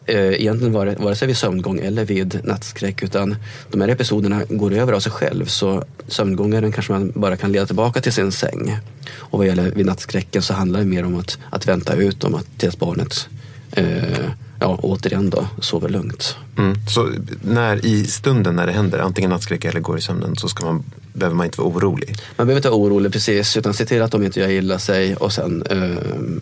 Eh, 0.07 0.33
egentligen 0.33 0.73
vare, 0.73 0.97
vare 0.99 1.15
sig 1.15 1.29
vid 1.29 1.37
sömngång 1.37 1.79
eller 1.79 2.05
vid 2.05 2.41
nattskräck 2.45 3.03
utan 3.03 3.37
de 3.71 3.81
här 3.81 3.89
episoderna 3.89 4.43
går 4.49 4.73
över 4.73 4.93
av 4.93 5.01
sig 5.01 5.13
själv 5.13 5.47
så 5.47 5.85
sömngångaren 6.07 6.73
kanske 6.73 6.93
man 6.93 7.13
bara 7.15 7.37
kan 7.37 7.53
leda 7.53 7.67
tillbaka 7.67 8.01
till 8.01 8.13
sin 8.13 8.33
säng. 8.33 8.79
Och 9.11 9.39
vad 9.39 9.47
gäller 9.47 9.71
vid 9.71 9.87
nattskräcken 9.87 10.43
så 10.43 10.55
handlar 10.55 10.81
det 10.81 10.87
mer 10.87 11.05
om 11.05 11.17
att, 11.17 11.39
att 11.51 11.69
vänta 11.69 11.95
ut 11.95 12.21
dem 12.21 12.35
att, 12.35 12.79
barnet 12.79 13.29
eh, 13.73 14.31
ja, 14.61 14.79
återigen 14.83 15.31
då 15.31 15.47
sover 15.61 15.89
lugnt. 15.89 16.37
Mm. 16.59 16.77
Så 16.89 17.11
när, 17.43 17.87
i 17.87 18.05
stunden 18.05 18.57
när 18.57 18.67
det 18.67 18.73
händer, 18.73 18.99
antingen 18.99 19.31
nattskräck 19.31 19.65
eller 19.65 19.81
går 19.81 19.99
i 19.99 20.01
sömnen, 20.01 20.37
så 20.37 20.49
ska 20.49 20.65
man, 20.65 20.85
behöver 21.13 21.37
man 21.37 21.47
inte 21.47 21.61
vara 21.61 21.71
orolig. 21.71 22.17
Man 22.37 22.47
behöver 22.47 22.59
inte 22.59 22.71
vara 22.71 22.81
orolig 22.81 23.13
precis 23.13 23.57
utan 23.57 23.75
se 23.75 23.85
till 23.85 24.03
att 24.03 24.13
de 24.13 24.23
inte 24.23 24.41
gör 24.41 24.49
illa 24.49 24.79
sig 24.79 25.17
och 25.17 25.33
sen 25.33 25.63
eh, 25.71 25.99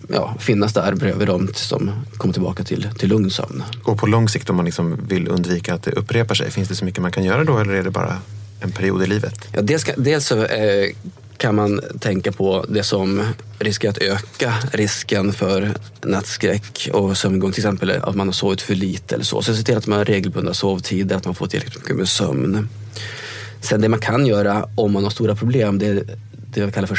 ja, 0.08 0.34
finnas 0.38 0.72
där 0.72 0.94
bredvid 0.94 1.28
dem 1.28 1.46
tills 1.46 1.68
de 1.68 1.90
kommer 2.16 2.32
tillbaka 2.32 2.64
till, 2.64 2.88
till 2.98 3.08
lugn 3.08 3.30
sömn. 3.30 3.62
Och 3.84 3.98
på 3.98 4.06
lång 4.06 4.28
sikt 4.28 4.50
om 4.50 4.56
man 4.56 4.64
liksom 4.64 5.00
vill 5.08 5.28
undvika 5.28 5.74
att 5.74 5.82
det 5.82 5.90
upprepar 5.90 6.34
sig, 6.34 6.50
finns 6.50 6.68
det 6.68 6.74
så 6.74 6.84
mycket 6.84 7.02
man 7.02 7.12
kan 7.12 7.24
göra 7.24 7.44
då 7.44 7.58
eller 7.58 7.72
är 7.72 7.82
det 7.82 7.90
bara 7.90 8.18
en 8.60 8.72
period 8.72 9.02
i 9.02 9.06
livet? 9.06 9.48
Ja, 9.52 9.62
dels, 9.62 9.84
dels 9.96 10.26
så, 10.26 10.44
eh, 10.44 10.90
kan 11.36 11.54
man 11.54 11.80
tänka 12.00 12.32
på 12.32 12.64
det 12.68 12.82
som 12.82 13.22
riskerar 13.58 13.90
att 13.90 13.98
öka 13.98 14.54
risken 14.72 15.32
för 15.32 15.74
nattskräck 16.02 16.88
och 16.92 17.16
sömngång. 17.16 17.52
Till 17.52 17.60
exempel 17.60 17.90
att 17.90 18.14
man 18.14 18.28
har 18.28 18.32
sovit 18.32 18.62
för 18.62 18.74
lite 18.74 19.14
eller 19.14 19.24
så. 19.24 19.42
Så 19.42 19.54
se 19.54 19.62
till 19.62 19.76
att 19.76 19.86
man 19.86 19.98
har 19.98 20.04
regelbundna 20.04 20.54
sovtider, 20.54 21.16
att 21.16 21.24
man 21.24 21.34
får 21.34 21.46
tillräckligt 21.46 21.76
mycket 21.82 21.96
med 21.96 22.08
sömn. 22.08 22.68
Sen 23.60 23.80
det 23.80 23.88
man 23.88 24.00
kan 24.00 24.26
göra 24.26 24.68
om 24.74 24.92
man 24.92 25.04
har 25.04 25.10
stora 25.10 25.34
problem, 25.34 25.78
det 25.78 25.86
är 25.86 26.04
det 26.56 26.66
vi 26.66 26.72
kallar 26.72 26.88
för 26.88 26.96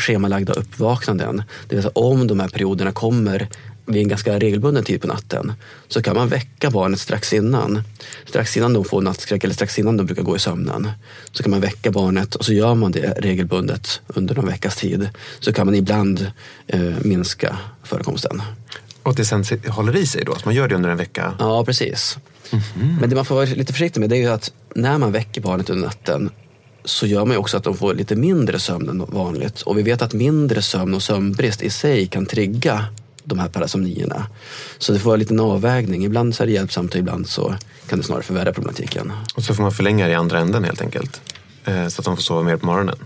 schemalagda 0.00 0.52
uppvaknanden. 0.52 1.42
Det 1.68 1.76
vill 1.76 1.82
säga 1.82 1.92
om 1.94 2.26
de 2.26 2.40
här 2.40 2.48
perioderna 2.48 2.92
kommer 2.92 3.48
vid 3.86 4.02
en 4.02 4.08
ganska 4.08 4.38
regelbunden 4.38 4.84
tid 4.84 5.00
på 5.00 5.06
natten 5.06 5.52
så 5.88 6.02
kan 6.02 6.16
man 6.16 6.28
väcka 6.28 6.70
barnet 6.70 7.00
strax 7.00 7.32
innan. 7.32 7.82
Strax 8.28 8.56
innan 8.56 8.72
de 8.72 8.84
får 8.84 9.00
nattskräck 9.00 9.44
eller 9.44 9.54
strax 9.54 9.78
innan 9.78 9.96
de 9.96 10.06
brukar 10.06 10.22
gå 10.22 10.36
i 10.36 10.38
sömnen. 10.38 10.90
Så 11.32 11.42
kan 11.42 11.50
man 11.50 11.60
väcka 11.60 11.90
barnet 11.90 12.34
och 12.34 12.44
så 12.44 12.52
gör 12.52 12.74
man 12.74 12.92
det 12.92 13.14
regelbundet 13.18 14.00
under 14.06 14.34
någon 14.34 14.46
veckas 14.46 14.76
tid. 14.76 15.08
Så 15.40 15.52
kan 15.52 15.66
man 15.66 15.74
ibland 15.74 16.32
eh, 16.66 16.80
minska 17.02 17.58
förekomsten. 17.82 18.42
Och 19.02 19.10
att 19.10 19.16
det 19.16 19.24
sen 19.24 19.44
håller 19.68 19.96
i 19.96 20.06
sig 20.06 20.24
då, 20.24 20.32
att 20.32 20.44
man 20.44 20.54
gör 20.54 20.68
det 20.68 20.74
under 20.74 20.90
en 20.90 20.96
vecka? 20.96 21.34
Ja, 21.38 21.64
precis. 21.64 22.18
Men 23.00 23.10
det 23.10 23.16
man 23.16 23.24
får 23.24 23.34
vara 23.34 23.44
lite 23.44 23.72
försiktig 23.72 24.00
med 24.00 24.10
det 24.10 24.16
är 24.16 24.20
ju 24.20 24.28
att 24.28 24.52
när 24.74 24.98
man 24.98 25.12
väcker 25.12 25.40
barnet 25.40 25.70
under 25.70 25.86
natten 25.86 26.30
så 26.84 27.06
gör 27.06 27.24
man 27.24 27.36
också 27.36 27.56
att 27.56 27.64
de 27.64 27.76
får 27.76 27.94
lite 27.94 28.16
mindre 28.16 28.58
sömn 28.58 28.88
än 28.88 28.98
vanligt. 28.98 29.60
Och 29.60 29.78
vi 29.78 29.82
vet 29.82 30.02
att 30.02 30.12
mindre 30.12 30.62
sömn 30.62 30.94
och 30.94 31.02
sömnbrist 31.02 31.62
i 31.62 31.70
sig 31.70 32.06
kan 32.06 32.26
trigga 32.26 32.84
de 33.26 33.38
här 33.38 33.48
parasomnierna. 33.48 34.26
Så 34.78 34.92
det 34.92 34.98
får 34.98 35.04
vara 35.10 35.14
en 35.14 35.20
liten 35.20 35.40
avvägning. 35.40 36.04
Ibland 36.04 36.34
så 36.34 36.42
är 36.42 36.46
det 36.46 36.52
hjälpsamt 36.52 36.94
och 36.94 37.00
ibland 37.00 37.28
så 37.28 37.54
kan 37.88 37.98
det 37.98 38.04
snarare 38.04 38.22
förvärra 38.22 38.52
problematiken. 38.52 39.12
Och 39.34 39.44
så 39.44 39.54
får 39.54 39.62
man 39.62 39.72
förlänga 39.72 40.06
det 40.06 40.12
i 40.12 40.14
andra 40.14 40.40
änden 40.40 40.64
helt 40.64 40.80
enkelt. 40.80 41.20
Eh, 41.64 41.88
Så 41.88 42.00
att 42.00 42.04
de 42.04 42.16
får 42.16 42.22
sova 42.22 42.42
mer 42.42 42.56
på 42.56 42.66
morgonen. 42.66 42.96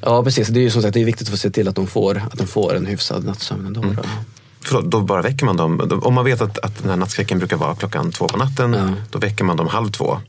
Ja, 0.00 0.22
precis. 0.24 0.48
Det 0.48 0.60
är 0.60 0.62
ju 0.62 0.70
som 0.70 0.82
sagt 0.82 0.94
det 0.94 1.00
är 1.00 1.04
viktigt 1.04 1.26
att 1.26 1.30
få 1.30 1.36
se 1.36 1.50
till 1.50 1.68
att 1.68 1.74
de 1.76 1.86
får, 1.86 2.16
att 2.32 2.38
de 2.38 2.46
får 2.46 2.74
en 2.76 2.86
hyfsad 2.86 3.24
nattsömn 3.24 3.66
ändå. 3.66 3.80
då. 3.80 4.02
Förlåt, 4.60 4.84
då 4.90 5.00
bara 5.00 5.22
väcker 5.22 5.46
man 5.46 5.56
dem. 5.56 6.00
Om 6.02 6.14
man 6.14 6.24
vet 6.24 6.40
att, 6.40 6.58
att 6.58 6.78
den 6.78 6.88
här 6.90 6.96
nattskräcken 6.96 7.38
brukar 7.38 7.56
vara 7.56 7.74
klockan 7.74 8.12
två 8.12 8.28
på 8.28 8.36
natten, 8.36 8.72
Ja. 8.72 8.88
då 9.10 9.18
väcker 9.18 9.44
man 9.44 9.56
dem 9.56 9.66
halv 9.68 9.90
två. 9.90 10.20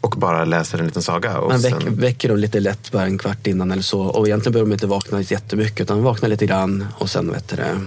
Och 0.00 0.10
bara 0.18 0.44
läser 0.44 0.78
en 0.78 0.86
liten 0.86 1.02
saga. 1.02 1.38
Och 1.38 1.50
Man 1.52 1.60
väck, 1.60 1.74
sen, 1.82 1.94
väcker 1.96 2.28
dem 2.28 2.38
lite 2.38 2.60
lätt 2.60 2.92
bara 2.92 3.02
en 3.04 3.18
kvart 3.18 3.46
innan 3.46 3.70
eller 3.72 3.82
så. 3.82 4.00
Och 4.00 4.26
egentligen 4.26 4.52
behöver 4.52 4.70
de 4.70 4.72
inte 4.74 4.86
vakna 4.86 5.20
jättemycket 5.20 5.80
utan 5.80 6.02
vakna 6.02 6.28
lite 6.28 6.46
grann 6.46 6.86
och 6.98 7.10
sen 7.10 7.32
vet 7.32 7.48
du 7.48 7.56
det, 7.56 7.80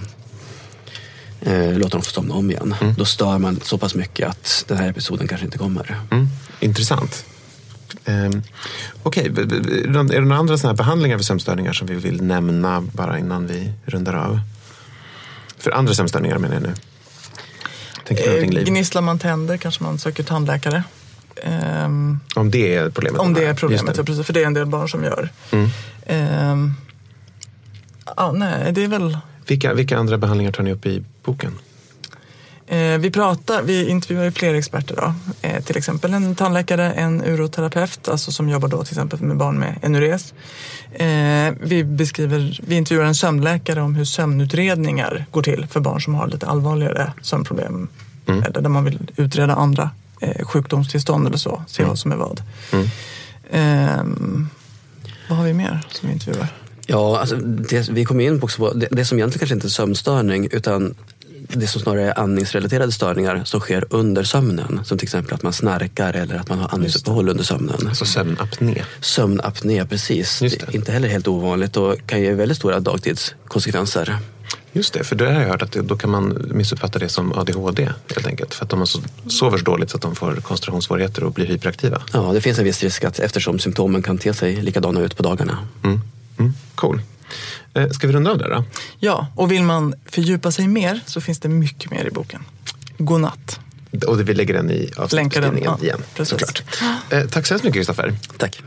eh, 1.44 1.78
låter 1.78 1.90
dem 1.90 2.02
få 2.02 2.10
somna 2.10 2.34
om 2.34 2.50
igen. 2.50 2.74
Då 2.98 3.04
stör 3.04 3.38
man 3.38 3.60
så 3.62 3.78
pass 3.78 3.94
mycket 3.94 4.28
att 4.28 4.64
den 4.68 4.76
här 4.78 4.88
episoden 4.88 5.28
kanske 5.28 5.44
inte 5.44 5.58
kommer. 5.58 6.00
mm, 6.10 6.28
intressant. 6.60 7.24
Um, 8.06 8.42
Okej, 9.02 9.28
v- 9.30 9.42
är 9.42 10.06
det 10.14 10.20
några 10.20 10.36
andra 10.36 10.58
såna 10.58 10.72
här 10.72 10.76
behandlingar 10.76 11.16
för 11.18 11.24
sömnstörningar 11.24 11.72
som 11.72 11.86
vi 11.86 11.94
vill 11.94 12.22
nämna 12.22 12.80
bara 12.80 13.18
innan 13.18 13.46
vi 13.46 13.72
rundar 13.86 14.14
av? 14.14 14.40
För 15.58 15.70
andra 15.70 15.94
sömnstörningar 15.94 16.38
menar 16.38 16.54
jag 16.54 16.62
nu. 16.62 16.74
Tänker 18.06 18.42
Eh? 18.58 18.64
Gnisslar 18.64 19.02
man 19.02 19.18
tänder 19.18 19.56
kanske 19.56 19.82
man 19.82 19.98
söker 19.98 20.22
tandläkare. 20.22 20.84
Ehm, 21.42 22.20
Om 22.34 22.50
det 22.50 22.74
är 22.74 22.90
problemet? 22.90 23.20
om 23.20 23.34
det 23.34 23.44
är 23.44 23.54
problemet, 23.54 23.94
det. 23.94 24.00
ja, 24.00 24.04
precis, 24.04 24.26
för 24.26 24.32
det 24.32 24.42
är 24.42 24.46
en 24.46 24.54
del 24.54 24.66
barn 24.66 24.88
som 24.88 25.04
gör. 25.04 25.28
Mm. 25.50 25.68
Ehm, 26.06 26.74
ja, 28.16 28.32
nej, 28.32 28.72
det 28.72 28.84
är 28.84 28.88
väl... 28.88 29.18
Vilka, 29.46 29.74
vilka 29.74 29.98
andra 29.98 30.18
behandlingar 30.18 30.52
tar 30.52 30.62
ni 30.62 30.72
upp 30.72 30.86
i 30.86 31.04
boken? 31.24 31.58
Eh, 32.66 32.98
vi 32.98 33.10
pratar, 33.10 33.62
vi 33.62 33.88
intervjuar 33.88 34.24
ju 34.24 34.30
fler 34.30 34.54
experter 34.54 34.96
då. 34.96 35.14
Eh, 35.42 35.64
till 35.64 35.76
exempel 35.76 36.14
en 36.14 36.34
tandläkare, 36.34 36.92
en 36.92 37.24
uroterapeut, 37.24 38.08
alltså 38.08 38.32
som 38.32 38.48
jobbar 38.48 38.68
då 38.68 38.84
till 38.84 38.92
exempel 38.92 39.20
med 39.20 39.36
barn 39.36 39.58
med 39.58 39.78
enures. 39.82 40.34
Eh, 40.92 41.54
vi, 41.60 41.84
beskriver, 41.84 42.60
vi 42.66 42.74
intervjuar 42.74 43.06
en 43.06 43.14
sömnläkare 43.14 43.82
om 43.82 43.94
hur 43.94 44.04
sömnutredningar 44.04 45.26
går 45.30 45.42
till 45.42 45.66
för 45.70 45.80
barn 45.80 46.00
som 46.00 46.14
har 46.14 46.28
lite 46.28 46.46
allvarligare 46.46 47.12
sömnproblem. 47.22 47.88
Eller 48.26 48.60
där 48.60 48.68
man 48.68 48.84
vill 48.84 49.10
utreda 49.16 49.54
andra 49.54 49.90
sjukdomstillstånd 50.42 51.26
eller 51.26 51.36
så, 51.36 51.62
se 51.66 51.84
vad 51.84 51.98
som 51.98 52.12
är 52.12 52.16
vad. 52.16 52.42
Ehm, 53.50 54.48
vad 55.28 55.38
har 55.38 55.44
vi 55.44 55.52
mer 55.52 55.86
som 55.90 56.08
vi 56.08 56.12
intervjuar? 56.12 56.48
Ja, 56.86 57.18
alltså 57.20 57.36
det, 57.36 57.88
vi 57.88 58.04
kom 58.04 58.20
in 58.20 58.40
på 58.40 58.44
också 58.44 58.58
på 58.58 58.72
det, 58.72 58.88
det 58.90 59.04
som 59.04 59.18
egentligen 59.18 59.38
kanske 59.38 59.54
inte 59.54 59.66
är 59.66 59.68
sömnstörning 59.68 60.48
utan 60.50 60.94
det 61.48 61.66
som 61.66 61.80
snarare 61.80 62.10
är 62.10 62.18
andningsrelaterade 62.18 62.92
störningar 62.92 63.42
som 63.44 63.60
sker 63.60 63.84
under 63.90 64.22
sömnen. 64.22 64.80
Som 64.84 64.98
till 64.98 65.06
exempel 65.06 65.34
att 65.34 65.42
man 65.42 65.52
snarkar 65.52 66.14
eller 66.14 66.34
att 66.34 66.48
man 66.48 66.58
har 66.58 66.68
andningsuppehåll 66.68 67.28
under 67.28 67.44
sömnen. 67.44 67.86
Alltså 67.88 68.04
sömnapné. 68.04 68.84
Sömnapné, 69.00 69.84
precis. 69.86 70.42
Inte 70.70 70.92
heller 70.92 71.08
helt 71.08 71.28
ovanligt 71.28 71.76
och 71.76 71.96
kan 72.06 72.20
ge 72.20 72.32
väldigt 72.32 72.58
stora 72.58 72.80
dagtidskonsekvenser. 72.80 74.18
Just 74.72 74.94
det, 74.94 75.04
för 75.04 75.16
det 75.16 75.32
har 75.32 75.40
jag 75.40 75.48
hört 75.48 75.62
att 75.62 75.72
då 75.72 75.96
kan 75.96 76.10
man 76.10 76.46
missuppfatta 76.50 76.98
det 76.98 77.08
som 77.08 77.32
ADHD 77.32 77.88
helt 78.14 78.26
enkelt. 78.26 78.54
För 78.54 78.64
att 78.64 78.70
de 78.70 78.86
sover 79.26 79.58
så 79.58 79.64
dåligt 79.64 79.90
så 79.90 79.96
att 79.96 80.02
de 80.02 80.14
får 80.14 80.36
koncentrationssvårigheter 80.36 81.24
och 81.24 81.32
blir 81.32 81.46
hyperaktiva. 81.46 82.02
Ja, 82.12 82.32
det 82.32 82.40
finns 82.40 82.58
en 82.58 82.64
viss 82.64 82.82
risk 82.82 83.04
att 83.04 83.18
eftersom 83.18 83.58
symptomen 83.58 84.02
kan 84.02 84.18
te 84.18 84.34
sig 84.34 84.56
likadana 84.56 85.00
ut 85.00 85.16
på 85.16 85.22
dagarna. 85.22 85.58
Mm. 85.84 86.00
Mm. 86.38 86.52
Cool. 86.74 87.02
Eh, 87.74 87.88
ska 87.88 88.06
vi 88.06 88.12
runda 88.12 88.30
av 88.30 88.38
där 88.38 88.50
då? 88.50 88.64
Ja, 88.98 89.26
och 89.34 89.52
vill 89.52 89.62
man 89.62 89.94
fördjupa 90.06 90.52
sig 90.52 90.68
mer 90.68 91.00
så 91.06 91.20
finns 91.20 91.40
det 91.40 91.48
mycket 91.48 91.90
mer 91.90 92.04
i 92.04 92.10
boken. 92.10 92.44
Godnatt. 92.98 93.60
Och 94.06 94.28
vi 94.28 94.34
lägger 94.34 94.54
den 94.54 94.70
i 94.70 94.90
avsnittsbeskrivningen 94.96 95.76
ja, 95.78 95.84
igen. 95.84 96.02
precis. 96.14 96.30
Såklart. 96.30 96.62
Eh, 97.10 97.24
tack 97.26 97.46
så 97.46 97.54
hemskt 97.54 97.64
mycket 97.64 97.74
Kristoffer. 97.74 98.16
Tack. 98.36 98.62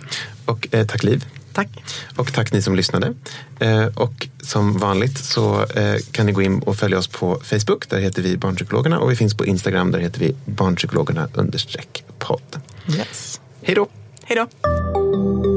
Och 0.45 0.67
eh, 0.71 0.87
tack 0.87 1.03
Liv. 1.03 1.25
Tack. 1.53 1.69
Och 2.15 2.33
tack 2.33 2.53
ni 2.53 2.61
som 2.61 2.75
lyssnade. 2.75 3.13
Eh, 3.59 3.85
och 3.85 4.27
som 4.41 4.77
vanligt 4.77 5.17
så 5.17 5.63
eh, 5.63 5.95
kan 6.11 6.25
ni 6.25 6.31
gå 6.31 6.41
in 6.41 6.59
och 6.59 6.75
följa 6.75 6.97
oss 6.97 7.07
på 7.07 7.41
Facebook. 7.43 7.89
Där 7.89 7.99
heter 7.99 8.21
vi 8.21 8.37
Barnpsykologerna. 8.37 8.99
Och 8.99 9.11
vi 9.11 9.15
finns 9.15 9.37
på 9.37 9.45
Instagram. 9.45 9.91
Där 9.91 9.99
heter 9.99 10.19
vi 10.19 10.35
Barnpsykologerna 10.45 11.27
understreck 11.33 12.03
podd. 12.19 12.61
Yes. 12.97 13.41
Hej 13.61 13.75
då! 13.75 13.87
Hej 14.23 14.37
då! 14.37 15.56